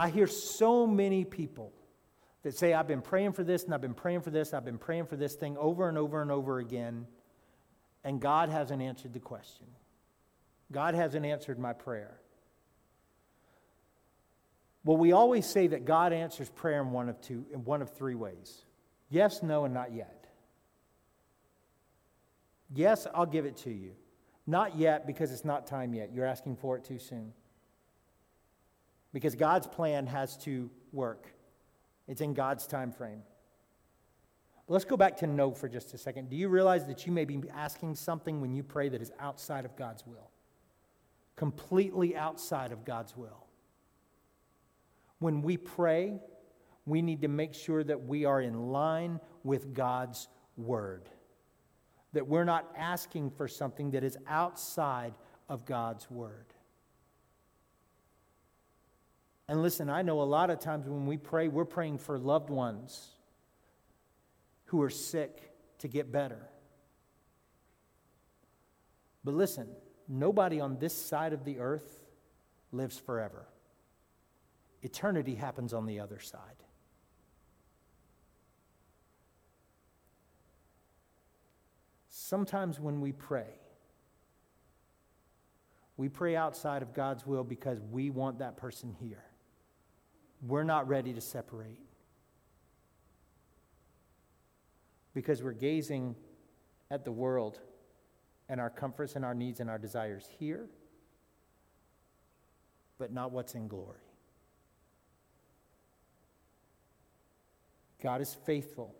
[0.00, 1.74] I hear so many people
[2.42, 4.78] that say, I've been praying for this and I've been praying for this, I've been
[4.78, 7.06] praying for this thing over and over and over again,
[8.02, 9.66] and God hasn't answered the question.
[10.72, 12.18] God hasn't answered my prayer.
[14.84, 17.92] Well, we always say that God answers prayer in one of two, in one of
[17.92, 18.62] three ways.
[19.10, 20.28] Yes, no, and not yet.
[22.74, 23.90] Yes, I'll give it to you.
[24.46, 26.14] Not yet because it's not time yet.
[26.14, 27.34] You're asking for it too soon
[29.12, 31.26] because God's plan has to work.
[32.08, 33.22] It's in God's time frame.
[34.66, 36.30] But let's go back to no for just a second.
[36.30, 39.64] Do you realize that you may be asking something when you pray that is outside
[39.64, 40.30] of God's will?
[41.36, 43.46] Completely outside of God's will.
[45.18, 46.20] When we pray,
[46.86, 51.08] we need to make sure that we are in line with God's word.
[52.12, 55.14] That we're not asking for something that is outside
[55.48, 56.46] of God's word.
[59.50, 62.50] And listen, I know a lot of times when we pray, we're praying for loved
[62.50, 63.08] ones
[64.66, 66.48] who are sick to get better.
[69.24, 69.66] But listen,
[70.06, 72.04] nobody on this side of the earth
[72.70, 73.48] lives forever.
[74.82, 76.62] Eternity happens on the other side.
[82.08, 83.50] Sometimes when we pray,
[85.96, 89.24] we pray outside of God's will because we want that person here
[90.46, 91.78] we're not ready to separate.
[95.12, 96.14] Because we're gazing
[96.90, 97.60] at the world
[98.48, 100.66] and our comforts and our needs and our desires here,
[102.98, 103.98] but not what's in glory.
[108.02, 108.94] God is faithful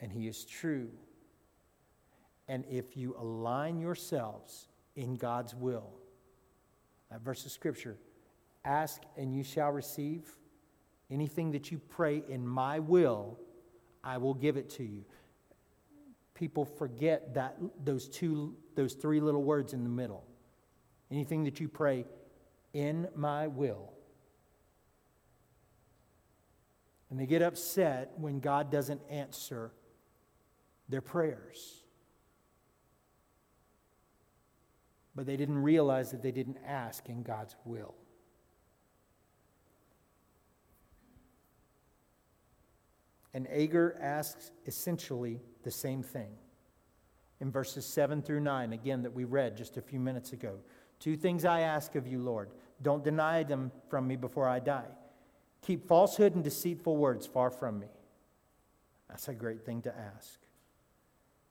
[0.00, 0.90] and He is true.
[2.48, 5.90] And if you align yourselves in God's will,
[7.10, 7.96] that verse of Scripture,
[8.64, 10.24] Ask and you shall receive.
[11.10, 13.38] Anything that you pray in my will,
[14.04, 15.04] I will give it to you.
[16.34, 20.24] People forget that those two those three little words in the middle.
[21.10, 22.06] Anything that you pray
[22.72, 23.92] in my will.
[27.10, 29.72] And they get upset when God doesn't answer
[30.88, 31.82] their prayers.
[35.16, 37.94] But they didn't realize that they didn't ask in God's will.
[43.32, 46.30] And Agur asks essentially the same thing.
[47.40, 50.58] In verses 7 through 9, again, that we read just a few minutes ago.
[50.98, 52.50] Two things I ask of you, Lord.
[52.82, 54.88] Don't deny them from me before I die.
[55.62, 57.88] Keep falsehood and deceitful words far from me.
[59.08, 60.38] That's a great thing to ask.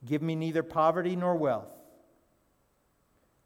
[0.06, 1.72] Give me neither poverty nor wealth.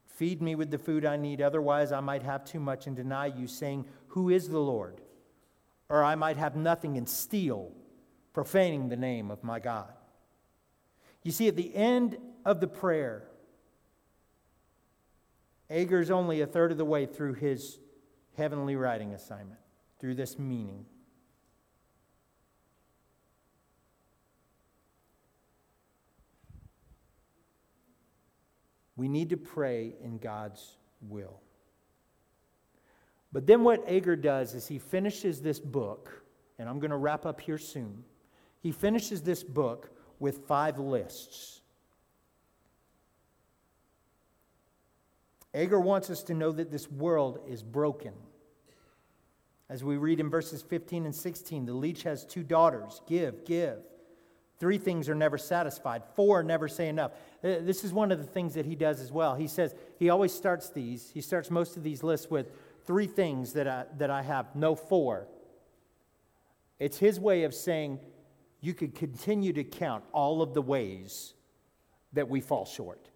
[0.06, 3.28] Feed me with the food I need, otherwise I might have too much and deny
[3.28, 5.02] you, saying, Who is the Lord?
[5.90, 7.72] Or I might have nothing and steal
[8.34, 9.94] profaning the name of my God.
[11.24, 13.24] You see, at the end of the prayer,
[15.70, 17.80] Agur's only a third of the way through his
[18.36, 19.60] heavenly writing assignment,
[20.00, 20.86] through this meaning.
[28.96, 31.40] We need to pray in God's will.
[33.32, 36.24] But then what Agur does is he finishes this book,
[36.60, 38.04] and I'm going to wrap up here soon.
[38.64, 41.60] He finishes this book with five lists.
[45.54, 48.14] Agur wants us to know that this world is broken.
[49.70, 53.80] As we read in verses 15 and 16, the leech has two daughters give, give.
[54.60, 57.12] Three things are never satisfied, four never say enough.
[57.44, 59.36] Uh, this is one of the things that he does as well.
[59.36, 62.50] He says, he always starts these, he starts most of these lists with
[62.86, 65.28] three things that I, that I have, no four.
[66.80, 68.00] It's his way of saying
[68.64, 71.34] you could continue to count all of the ways
[72.14, 73.10] that we fall short.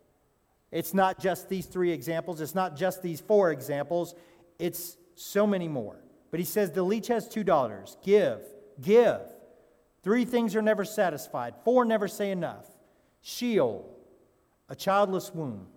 [0.72, 4.14] It's not just these three examples, it's not just these four examples,
[4.60, 5.96] it's so many more.
[6.32, 8.42] But he says the leech has two daughters give,
[8.82, 9.22] give.
[10.04, 12.66] Three things are never satisfied, four never say enough.
[13.22, 13.90] Sheol,
[14.68, 15.68] a childless womb.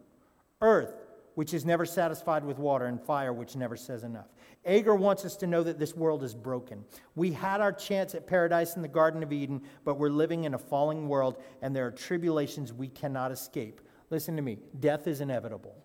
[0.61, 0.95] Earth,
[1.37, 4.27] which is never satisfied with water, and fire, which never says enough.
[4.67, 6.85] Agur wants us to know that this world is broken.
[7.15, 10.55] We had our chance at paradise in the Garden of Eden, but we're living in
[10.55, 13.81] a falling world, and there are tribulations we cannot escape.
[14.11, 15.77] Listen to me death is inevitable,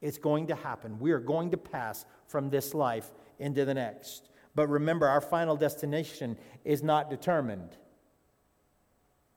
[0.00, 0.98] it's going to happen.
[0.98, 4.30] We are going to pass from this life into the next.
[4.54, 7.76] But remember, our final destination is not determined.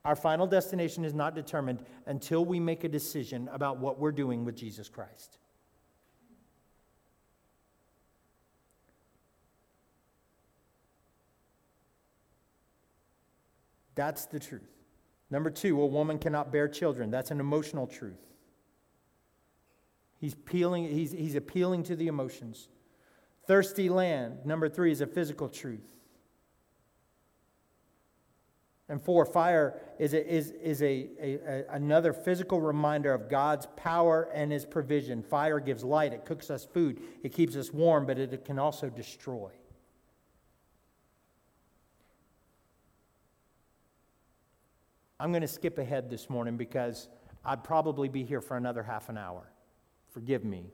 [0.04, 4.46] Our final destination is not determined until we make a decision about what we're doing
[4.46, 5.40] with Jesus Christ.
[13.96, 14.62] That's the truth.
[15.32, 17.10] Number two, a woman cannot bear children.
[17.10, 18.22] That's an emotional truth.
[20.20, 22.70] He's, peeling, he's, he's appealing to the emotions.
[23.48, 25.96] Thirsty land, number three, is a physical truth.
[28.88, 33.68] And four, fire is, a, is, is a, a, a, another physical reminder of God's
[33.76, 35.24] power and his provision.
[35.24, 38.60] Fire gives light, it cooks us food, it keeps us warm, but it, it can
[38.60, 39.50] also destroy.
[45.20, 47.08] I'm going to skip ahead this morning because
[47.44, 49.52] I'd probably be here for another half an hour.
[50.10, 50.72] Forgive me.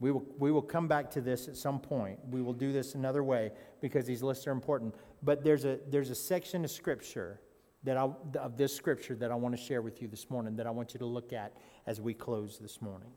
[0.00, 2.18] We will, we will come back to this at some point.
[2.30, 4.94] We will do this another way because these lists are important.
[5.22, 7.40] But there's a, there's a section of scripture
[7.84, 10.66] that I, of this scripture that I want to share with you this morning that
[10.66, 13.10] I want you to look at as we close this morning.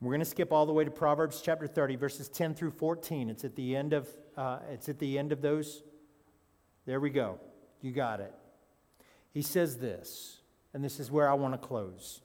[0.00, 3.30] We're going to skip all the way to Proverbs chapter 30, verses 10 through 14.
[3.30, 5.82] It's at the end of, uh, it's at the end of those.
[6.88, 7.38] There we go.
[7.82, 8.32] You got it.
[9.34, 10.38] He says this,
[10.72, 12.22] and this is where I want to close.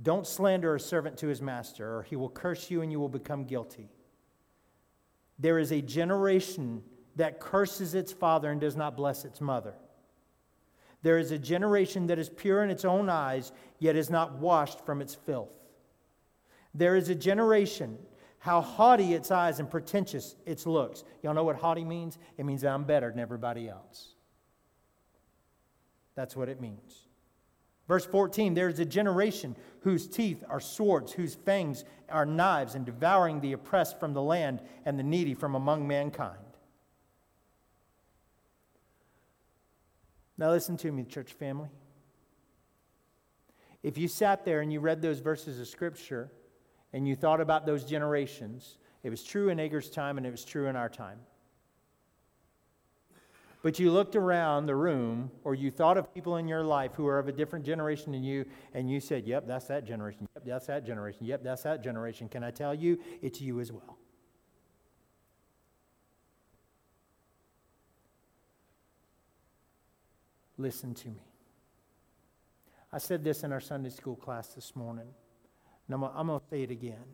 [0.00, 3.08] Don't slander a servant to his master, or he will curse you and you will
[3.08, 3.88] become guilty.
[5.36, 6.84] There is a generation
[7.16, 9.74] that curses its father and does not bless its mother.
[11.02, 14.86] There is a generation that is pure in its own eyes, yet is not washed
[14.86, 15.50] from its filth.
[16.72, 17.98] There is a generation,
[18.42, 21.04] how haughty its eyes and pretentious its looks.
[21.22, 22.18] Y'all know what haughty means?
[22.36, 24.16] It means I'm better than everybody else.
[26.16, 27.06] That's what it means.
[27.86, 32.84] Verse 14 There is a generation whose teeth are swords, whose fangs are knives, and
[32.84, 36.36] devouring the oppressed from the land and the needy from among mankind.
[40.36, 41.68] Now, listen to me, church family.
[43.84, 46.32] If you sat there and you read those verses of Scripture
[46.92, 50.44] and you thought about those generations, it was true in Agur's time and it was
[50.44, 51.18] true in our time
[53.62, 57.06] but you looked around the room or you thought of people in your life who
[57.06, 60.28] are of a different generation than you, and you said, Yep, that's that generation.
[60.34, 61.24] Yep, that's that generation.
[61.24, 62.28] Yep, that's that generation.
[62.28, 62.98] Can I tell you?
[63.22, 63.98] It's you as well.
[70.58, 71.22] Listen to me.
[72.92, 75.06] I said this in our Sunday school class this morning,
[75.92, 77.04] and I'm, going to say it again.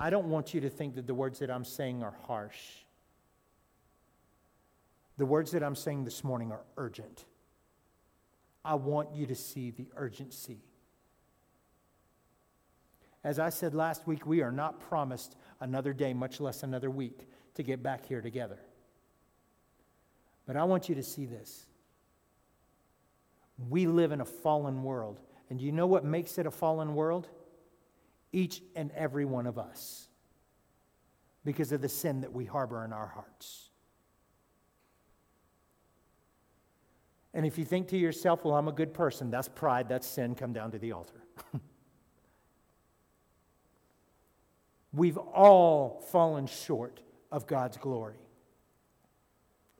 [0.00, 2.56] I don't want you to think that the words that I'm saying are harsh.
[5.18, 7.24] The words that I'm saying this morning are urgent.
[8.64, 10.58] I want you to see the urgency.
[13.22, 17.28] As I said last week, we are not promised another day, much less another week,
[17.54, 18.58] to get back here together.
[20.46, 21.66] But I want you to see this.
[23.68, 25.20] We live in a fallen world.
[25.48, 27.28] And you know what makes it a fallen world?
[28.32, 30.08] Each and every one of us.
[31.44, 33.70] Because of the sin that we harbor in our hearts.
[37.32, 40.34] And if you think to yourself, well, I'm a good person, that's pride, that's sin,
[40.34, 41.22] come down to the altar.
[44.94, 48.25] We've all fallen short of God's glory.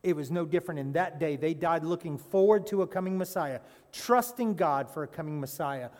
[0.07, 1.35] It was no different in that day.
[1.35, 3.59] They died looking forward to a coming Messiah,
[3.91, 5.91] trusting God for a coming Messiah.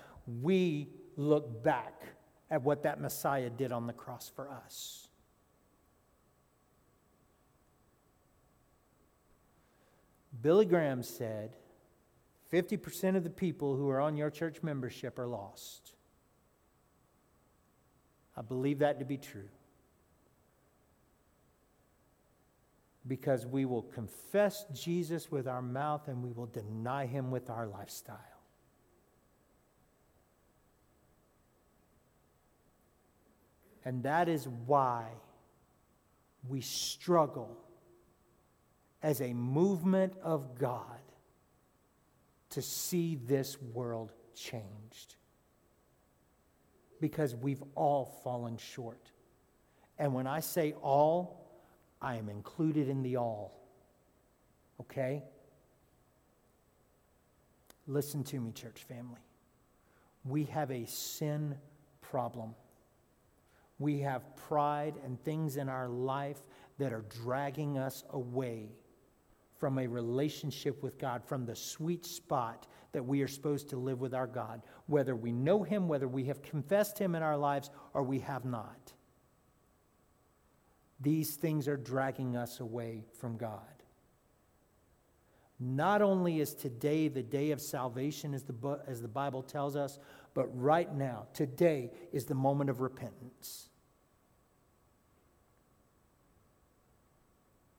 [0.41, 2.05] We look back
[2.49, 5.09] at what that Messiah did on the cross for us.
[10.41, 11.57] Billy Graham said,
[12.53, 15.95] 50% of the people who are on your church membership are lost.
[18.37, 19.49] I believe that to be true.
[23.09, 27.67] Because we will confess Jesus with our mouth and we will deny him with our
[27.67, 28.19] lifestyle.
[33.85, 35.07] And that is why
[36.49, 37.57] we struggle
[39.01, 41.01] as a movement of God
[42.51, 45.15] to see this world changed.
[47.01, 49.13] Because we've all fallen short.
[49.99, 51.46] And when I say all,
[52.01, 53.61] I am included in the all.
[54.81, 55.23] Okay?
[57.87, 59.21] Listen to me, church family.
[60.25, 61.57] We have a sin
[62.01, 62.55] problem.
[63.79, 66.43] We have pride and things in our life
[66.79, 68.71] that are dragging us away
[69.59, 74.01] from a relationship with God, from the sweet spot that we are supposed to live
[74.01, 77.71] with our God, whether we know Him, whether we have confessed Him in our lives,
[77.95, 78.93] or we have not.
[81.01, 83.61] These things are dragging us away from God.
[85.59, 89.99] Not only is today the day of salvation, as the, as the Bible tells us,
[90.35, 93.71] but right now, today is the moment of repentance.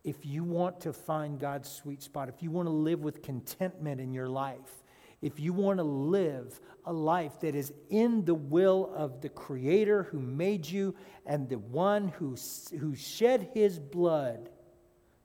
[0.08, 4.00] if you want to find God's sweet spot, if you want to live with contentment
[4.00, 4.86] in your life,
[5.22, 10.04] if you want to live a life that is in the will of the Creator
[10.04, 10.96] who made you
[11.26, 12.36] and the one who,
[12.80, 14.50] who shed his blood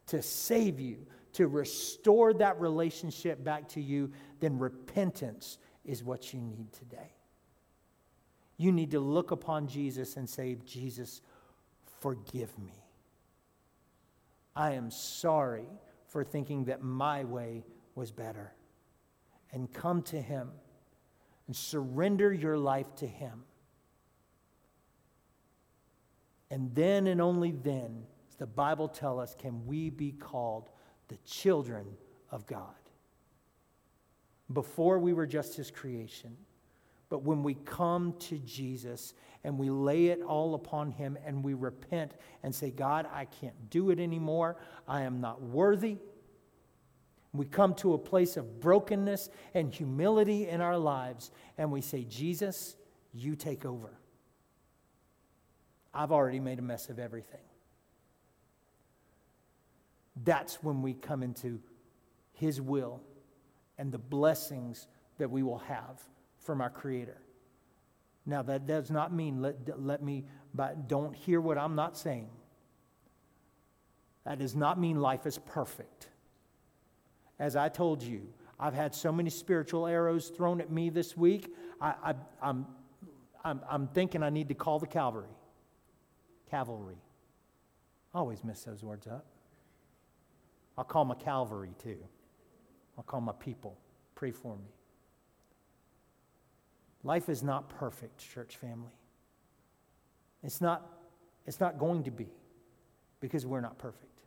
[0.07, 6.41] to save you, to restore that relationship back to you, then repentance is what you
[6.41, 7.13] need today.
[8.57, 11.21] You need to look upon Jesus and say, Jesus,
[12.01, 12.85] forgive me.
[14.55, 15.69] I am sorry
[16.07, 17.65] for thinking that my way
[17.95, 18.53] was better.
[19.53, 20.51] And come to Him
[21.47, 23.45] and surrender your life to Him.
[26.51, 30.71] And then and only then, as the Bible tells us, can we be called
[31.09, 31.87] the children
[32.31, 32.75] of God.
[34.53, 36.37] Before we were just His creation.
[37.11, 39.13] But when we come to Jesus
[39.45, 43.69] and we lay it all upon Him and we repent and say, God, I can't
[43.69, 44.57] do it anymore,
[44.89, 45.99] I am not worthy.
[47.33, 52.05] We come to a place of brokenness and humility in our lives and we say,
[52.05, 52.77] Jesus,
[53.15, 53.99] you take over.
[55.95, 57.41] I've already made a mess of everything.
[60.25, 61.61] That's when we come into
[62.33, 63.01] His will
[63.79, 64.87] and the blessings
[65.19, 66.03] that we will have
[66.39, 67.19] from our Creator.
[68.25, 70.25] Now, that does not mean, let, let me,
[70.55, 72.29] but don't hear what I'm not saying.
[74.25, 76.09] That does not mean life is perfect.
[77.43, 78.23] As I told you,
[78.61, 81.53] I've had so many spiritual arrows thrown at me this week.
[81.81, 82.67] I, I'm,
[83.45, 85.35] I'm, I'm thinking I need to call the cavalry.
[86.49, 86.99] Cavalry.
[88.15, 89.27] I always mess those words up.
[90.79, 91.97] I'll call my cavalry too.
[92.97, 93.77] I'll call my people.
[94.15, 94.71] Pray for me.
[97.03, 98.95] Life is not perfect, church family.
[100.45, 100.89] It's not,
[101.45, 102.29] it's not going to be
[103.19, 104.21] because we're not perfect.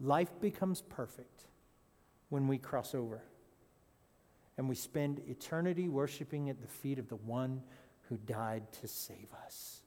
[0.00, 1.44] Life becomes perfect
[2.28, 3.22] when we cross over
[4.56, 7.62] and we spend eternity worshiping at the feet of the one
[8.08, 9.82] who died to save us,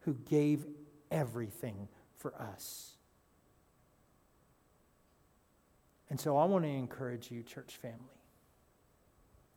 [0.00, 0.66] who gave
[1.10, 2.92] everything for us.
[6.10, 7.98] And so I want to encourage you, church family.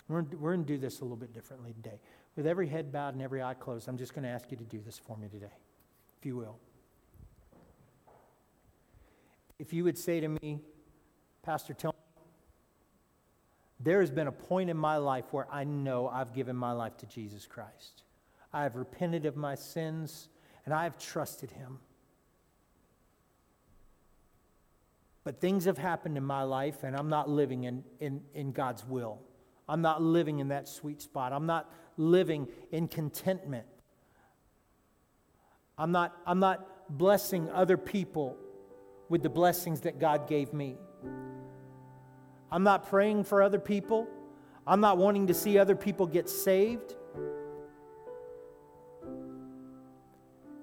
[0.07, 1.99] We're, we're going to do this a little bit differently today.
[2.35, 4.63] With every head bowed and every eye closed, I'm just going to ask you to
[4.63, 5.53] do this for me today,
[6.19, 6.57] if you will.
[9.59, 10.59] If you would say to me,
[11.43, 11.95] Pastor Tony,
[13.83, 16.97] there has been a point in my life where I know I've given my life
[16.97, 18.03] to Jesus Christ.
[18.53, 20.29] I have repented of my sins
[20.65, 21.79] and I have trusted Him.
[25.23, 28.85] But things have happened in my life and I'm not living in, in, in God's
[28.85, 29.19] will.
[29.69, 31.31] I'm not living in that sweet spot.
[31.33, 33.65] I'm not living in contentment.
[35.77, 38.37] I'm not, I'm not blessing other people
[39.09, 40.75] with the blessings that God gave me.
[42.51, 44.07] I'm not praying for other people.
[44.67, 46.95] I'm not wanting to see other people get saved.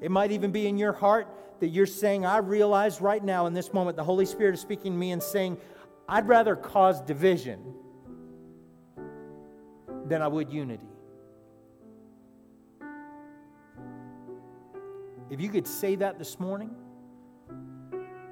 [0.01, 1.27] It might even be in your heart
[1.61, 4.93] that you're saying, I realize right now in this moment, the Holy Spirit is speaking
[4.93, 5.59] to me and saying,
[6.09, 7.75] I'd rather cause division
[10.07, 10.87] than I would unity.
[15.31, 16.75] If you could say that this morning,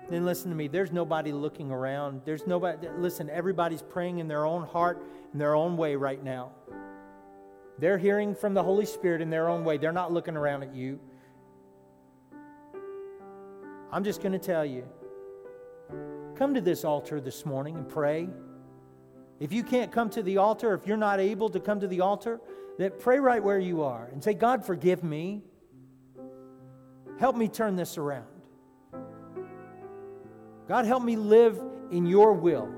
[0.09, 0.69] then listen to me.
[0.69, 2.23] There's nobody looking around.
[2.25, 5.03] There's nobody, listen, everybody's praying in their own heart,
[5.33, 6.53] in their own way right now.
[7.79, 9.77] They're hearing from the Holy Spirit in their own way.
[9.77, 10.99] They're not looking around at you.
[13.93, 14.87] I'm just going to tell you
[16.37, 18.29] come to this altar this morning and pray.
[19.41, 22.01] If you can't come to the altar, if you're not able to come to the
[22.01, 22.41] altar,
[22.79, 25.43] then pray right where you are and say, God, forgive me.
[27.19, 28.36] Help me turn this around.
[30.69, 31.61] God, help me live
[31.91, 32.69] in your will.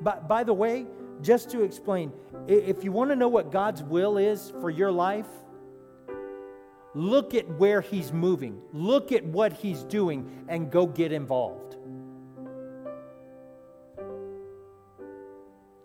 [0.00, 0.86] But by the way,
[1.22, 2.12] just to explain,
[2.48, 5.26] if you want to know what God's will is for your life,
[6.94, 11.76] look at where He's moving, look at what He's doing, and go get involved.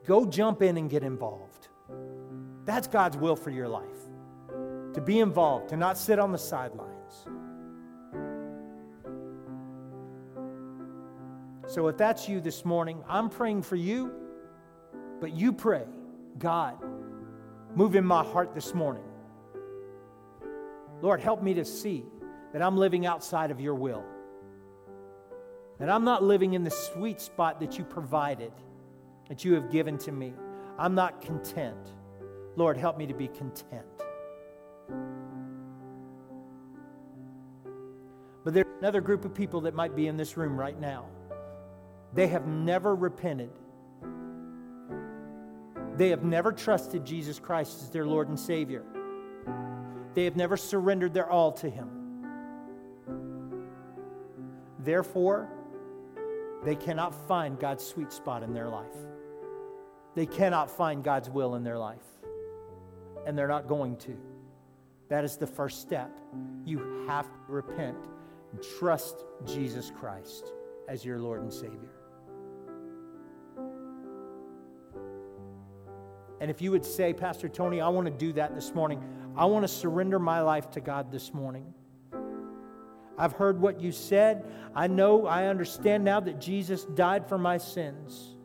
[0.06, 1.68] Go jump in and get involved.
[2.64, 3.84] That's God's will for your life
[4.96, 6.95] to be involved, to not sit on the sidelines.
[11.68, 14.14] So if that's you this morning, I'm praying for you,
[15.20, 15.84] but you pray,
[16.38, 16.78] God,
[17.76, 19.04] move in my heart this morning.
[21.02, 22.06] Lord, help me to see
[22.54, 24.04] that I'm living outside of your will,
[25.80, 28.52] that I'm not living in the sweet spot that you provided,
[29.28, 30.34] that you have given to me.
[30.78, 31.94] I'm not content.
[32.56, 33.86] Lord, help me to be content.
[38.44, 41.08] But there's another group of people that might be in this room right now.
[42.16, 43.52] They have never repented.
[45.98, 48.84] They have never trusted Jesus Christ as their Lord and Savior.
[50.14, 51.90] They have never surrendered their all to Him.
[54.80, 55.50] Therefore,
[56.64, 58.96] they cannot find God's sweet spot in their life.
[60.16, 62.06] They cannot find God's will in their life.
[63.28, 64.18] And they're not going to.
[65.10, 66.18] That is the first step.
[66.64, 67.98] You have to repent
[68.54, 70.54] and trust Jesus Christ
[70.88, 71.95] as your Lord and Savior.
[76.42, 79.04] And if you would say, Pastor Tony, I want to do that this morning,
[79.38, 81.74] I want to surrender my life to God this morning.
[83.18, 84.46] I've heard what you said.
[84.76, 88.36] I know, I understand now that Jesus died for my sins.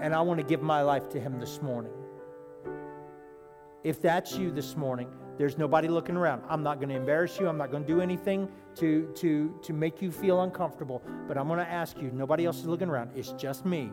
[0.00, 1.92] And I want to give my life to Him this morning.
[3.84, 5.08] If that's you this morning,
[5.38, 6.42] there's nobody looking around.
[6.48, 7.48] I'm not going to embarrass you.
[7.48, 11.02] I'm not going to do anything to, to, to make you feel uncomfortable.
[11.28, 13.10] But I'm going to ask you, nobody else is looking around.
[13.14, 13.92] It's just me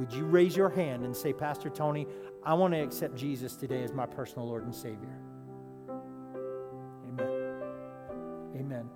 [0.00, 2.06] would you raise your hand and say, Pastor Tony,
[2.42, 5.14] I want to accept Jesus today as my personal Lord and Savior?
[7.06, 7.28] Amen.
[8.56, 8.88] Amen.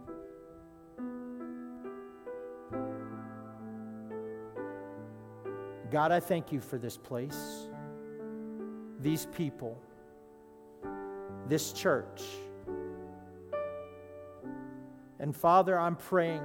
[5.91, 7.69] God, I thank you for this place,
[8.99, 9.79] these people,
[11.51, 12.23] this church.
[15.21, 16.41] And Father, I'm praying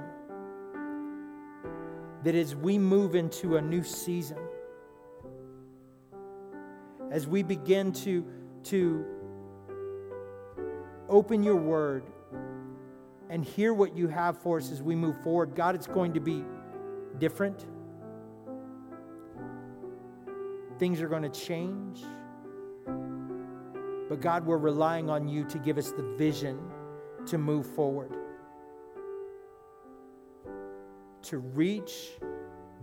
[2.24, 4.36] that as we move into a new season,
[7.10, 8.24] as we begin to,
[8.64, 9.04] to
[11.08, 12.04] open your word
[13.28, 16.20] and hear what you have for us as we move forward, God, it's going to
[16.20, 16.44] be
[17.18, 17.66] different.
[20.78, 22.02] Things are going to change.
[24.08, 26.58] But God, we're relying on you to give us the vision
[27.26, 28.16] to move forward.
[31.22, 32.10] to reach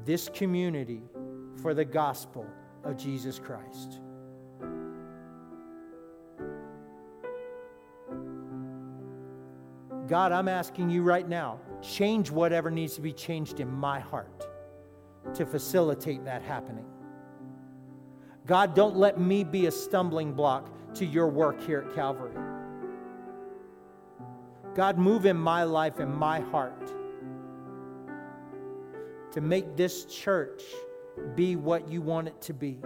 [0.05, 1.01] this community
[1.61, 2.45] for the gospel
[2.83, 3.99] of Jesus Christ.
[10.07, 14.47] God, I'm asking you right now, change whatever needs to be changed in my heart
[15.33, 16.85] to facilitate that happening.
[18.45, 22.33] God, don't let me be a stumbling block to your work here at Calvary.
[24.73, 26.93] God, move in my life and my heart
[29.31, 30.61] to make this church
[31.35, 32.79] be what you want it to be.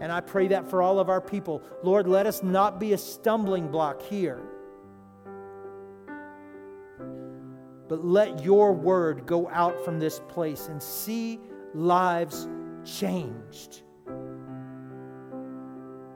[0.00, 1.62] And I pray that for all of our people.
[1.82, 4.42] Lord, let us not be a stumbling block here.
[7.92, 11.38] But let your word go out from this place and see
[11.74, 12.48] lives
[12.86, 13.82] changed.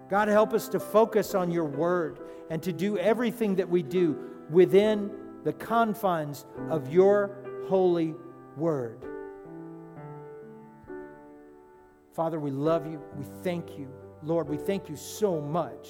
[0.09, 4.19] God, help us to focus on your word and to do everything that we do
[4.49, 5.11] within
[5.45, 7.37] the confines of your
[7.69, 8.15] holy
[8.57, 9.05] word.
[12.15, 13.03] Father, we love you.
[13.19, 13.93] We thank you.
[14.23, 15.89] Lord, we thank you so much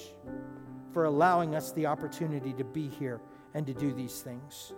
[0.91, 3.21] for allowing us the opportunity to be here
[3.53, 4.73] and to do these things.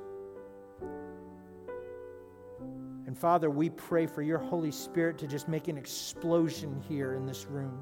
[3.10, 7.26] And Father, we pray for your Holy Spirit to just make an explosion here in
[7.26, 7.82] this room.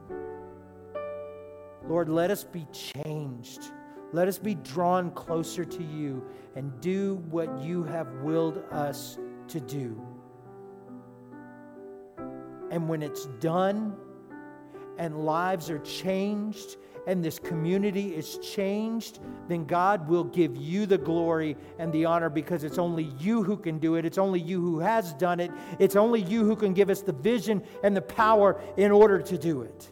[1.86, 3.74] Lord, let us be changed.
[4.14, 6.24] Let us be drawn closer to you
[6.56, 9.20] and do what you have willed us
[9.50, 10.02] to do.
[12.72, 13.98] And when it's done
[14.98, 16.78] and lives are changed
[17.08, 22.30] and this community is changed, then God will give you the glory and the honor
[22.30, 24.06] because it's only you who can do it.
[24.06, 25.50] It's only you who has done it.
[25.80, 29.38] It's only you who can give us the vision and the power in order to
[29.38, 29.90] do it.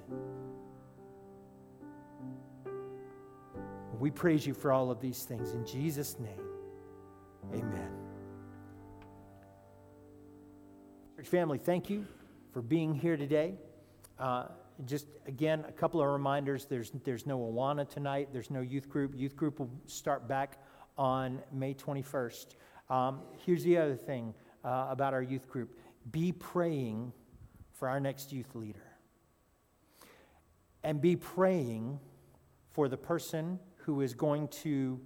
[3.98, 5.54] We praise you for all of these things.
[5.54, 6.44] In Jesus' name,
[7.54, 7.92] amen.
[11.16, 12.06] Church family, thank you
[12.52, 13.56] for being here today.
[14.20, 14.48] Uh,
[14.86, 16.66] just again, a couple of reminders.
[16.66, 18.30] There's, there's no Awana tonight.
[18.34, 19.14] There's no youth group.
[19.16, 20.60] Youth group will start back
[20.98, 22.56] on May 21st.
[22.90, 25.78] Um, here's the other thing uh, about our youth group
[26.12, 27.12] be praying
[27.74, 28.84] for our next youth leader.
[30.84, 32.00] And be praying
[32.74, 35.00] for the person who is going to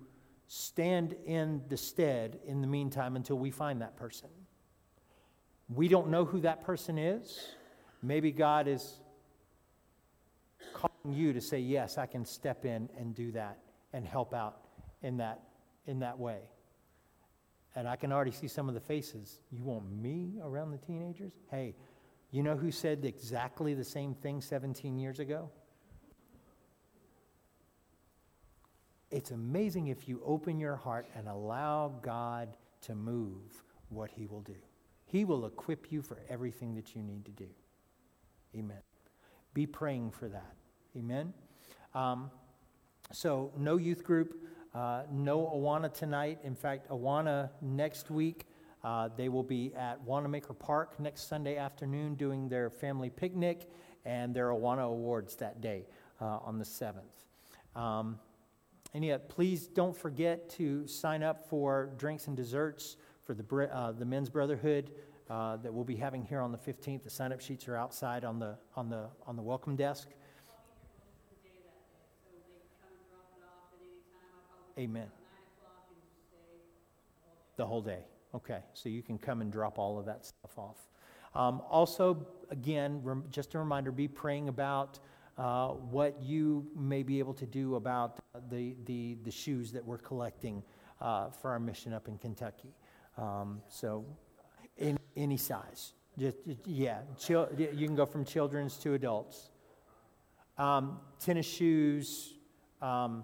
[0.47, 4.29] stand in the stead in the meantime until we find that person.
[5.69, 7.39] We don't know who that person is.
[8.01, 8.99] Maybe God is
[10.73, 13.59] calling you to say, Yes, I can step in and do that
[13.93, 14.61] and help out
[15.01, 15.41] in that,
[15.87, 16.39] in that way.
[17.75, 19.39] And I can already see some of the faces.
[19.51, 21.33] You want me around the teenagers?
[21.49, 21.75] Hey,
[22.31, 25.49] you know who said exactly the same thing 17 years ago?
[29.11, 34.41] It's amazing if you open your heart and allow God to move what He will
[34.41, 34.55] do.
[35.05, 37.47] He will equip you for everything that you need to do.
[38.55, 38.77] Amen.
[39.53, 40.55] Be praying for that.
[40.97, 41.33] Amen.
[41.93, 42.31] Um,
[43.11, 44.35] so, no youth group,
[44.75, 46.39] uh, no Awana tonight.
[46.43, 48.45] In fact, Awana next week.
[48.83, 53.69] Uh, they will be at Wannamaker Park next Sunday afternoon doing their family picnic
[54.05, 55.85] and their Awana Awards that day
[56.21, 57.01] uh, on the 7th.
[57.75, 58.19] Um,
[58.93, 63.91] and yet, please don't forget to sign up for drinks and desserts for the, uh,
[63.91, 64.91] the Men's Brotherhood
[65.29, 67.03] uh, that we'll be having here on the 15th.
[67.03, 70.07] The sign up sheets are outside on the, on the, on the welcome desk.
[74.77, 75.07] Amen.
[77.57, 77.99] The whole day.
[78.33, 80.77] Okay, so you can come and drop all of that stuff off.
[81.35, 84.99] Um, also, again, rem- just a reminder be praying about
[85.37, 88.19] uh, what you may be able to do about
[88.49, 90.63] the, the, the shoes that we're collecting
[91.01, 92.73] uh, for our mission up in Kentucky.
[93.17, 94.05] Um, so,
[95.15, 95.93] any size.
[96.17, 99.49] Just, yeah, chil- you can go from children's to adults.
[100.57, 102.33] Um, tennis shoes.
[102.81, 103.23] Um,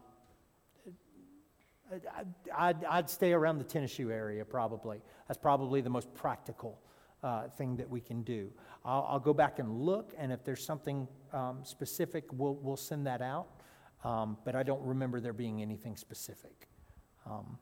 [2.56, 5.02] I'd, I'd, stay around the tennis shoe area probably.
[5.28, 6.80] That's probably the most practical
[7.24, 8.52] uh, thing that we can do.
[8.84, 13.06] I'll, I'll, go back and look, and if there's something um, specific, we'll, we'll send
[13.08, 13.48] that out.
[14.04, 16.68] Um, but I don't remember there being anything specific.
[17.26, 17.58] Um,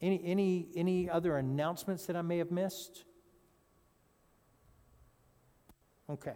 [0.00, 3.04] any, any, any other announcements that I may have missed?
[6.10, 6.32] Okay.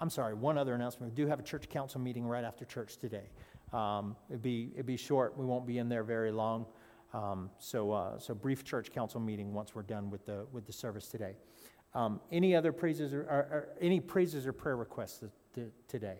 [0.00, 1.12] I'm sorry, one other announcement.
[1.12, 3.30] We do have a church council meeting right after church today.
[3.72, 5.36] Um, it'd, be, it'd be short.
[5.36, 6.66] We won't be in there very long.
[7.14, 10.72] Um, so, uh, so brief church council meeting once we're done with the, with the
[10.72, 11.34] service today.
[11.94, 15.24] Um, any other praises or, or, or, any praises or prayer requests
[15.88, 16.18] today?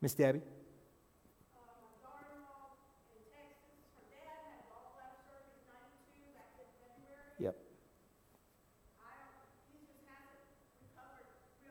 [0.00, 0.40] Miss Debbie?
[7.38, 7.56] Yep.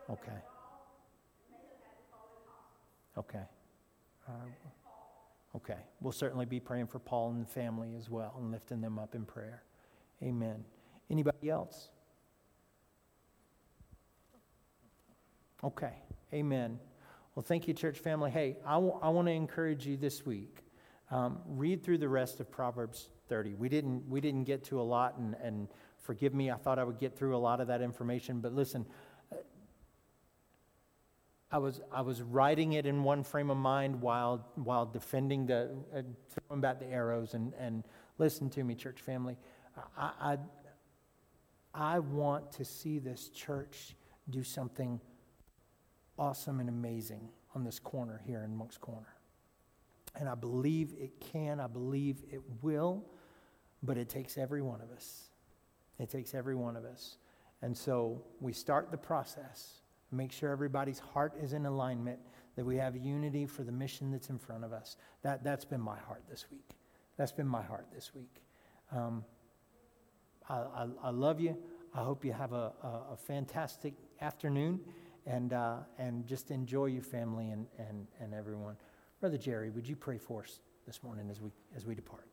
[0.10, 0.32] Okay.
[3.18, 3.44] Okay.
[4.28, 4.32] Uh,
[5.56, 5.78] okay.
[6.02, 9.16] We'll certainly be praying for Paul and the family as well and lifting them up
[9.16, 9.64] in prayer.
[10.22, 10.64] Amen.
[11.10, 11.90] Anybody else?
[15.64, 15.94] Okay.
[16.34, 16.80] Amen.
[17.34, 18.32] Well, thank you, church family.
[18.32, 20.64] Hey, I, w- I want to encourage you this week.
[21.12, 23.56] Um, read through the rest of Proverbs 30.
[23.56, 25.68] We didn't, we didn't get to a lot, and, and
[26.00, 28.86] forgive me, I thought I would get through a lot of that information, but listen,
[31.52, 35.76] I was, I was writing it in one frame of mind while, while defending the,
[35.96, 37.34] uh, throwing back the arrows.
[37.34, 37.84] And, and
[38.18, 39.38] listen to me, church family.
[39.98, 40.38] I, I,
[41.74, 43.96] I want to see this church
[44.30, 45.00] do something
[46.18, 49.14] awesome and amazing on this corner here in Moncks Corner.
[50.18, 53.04] And I believe it can, I believe it will,
[53.84, 55.26] but it takes every one of us.
[56.00, 57.18] It takes every one of us.
[57.62, 59.82] And so we start the process.
[60.16, 62.20] Make sure everybody's heart is in alignment,
[62.56, 64.98] that we have unity for the mission that's in front of us.
[65.24, 66.70] That, that's been my heart this week.
[67.18, 68.42] That's been my heart this week.
[68.92, 69.24] Um,
[70.48, 71.58] I, I, I, love you.
[71.94, 74.80] I hope you have a, a, a fantastic afternoon
[75.26, 78.76] and, uh, and just enjoy your family and, and, and everyone.
[79.20, 82.28] Brother Jerry, would you pray for us this morning as we, as we depart.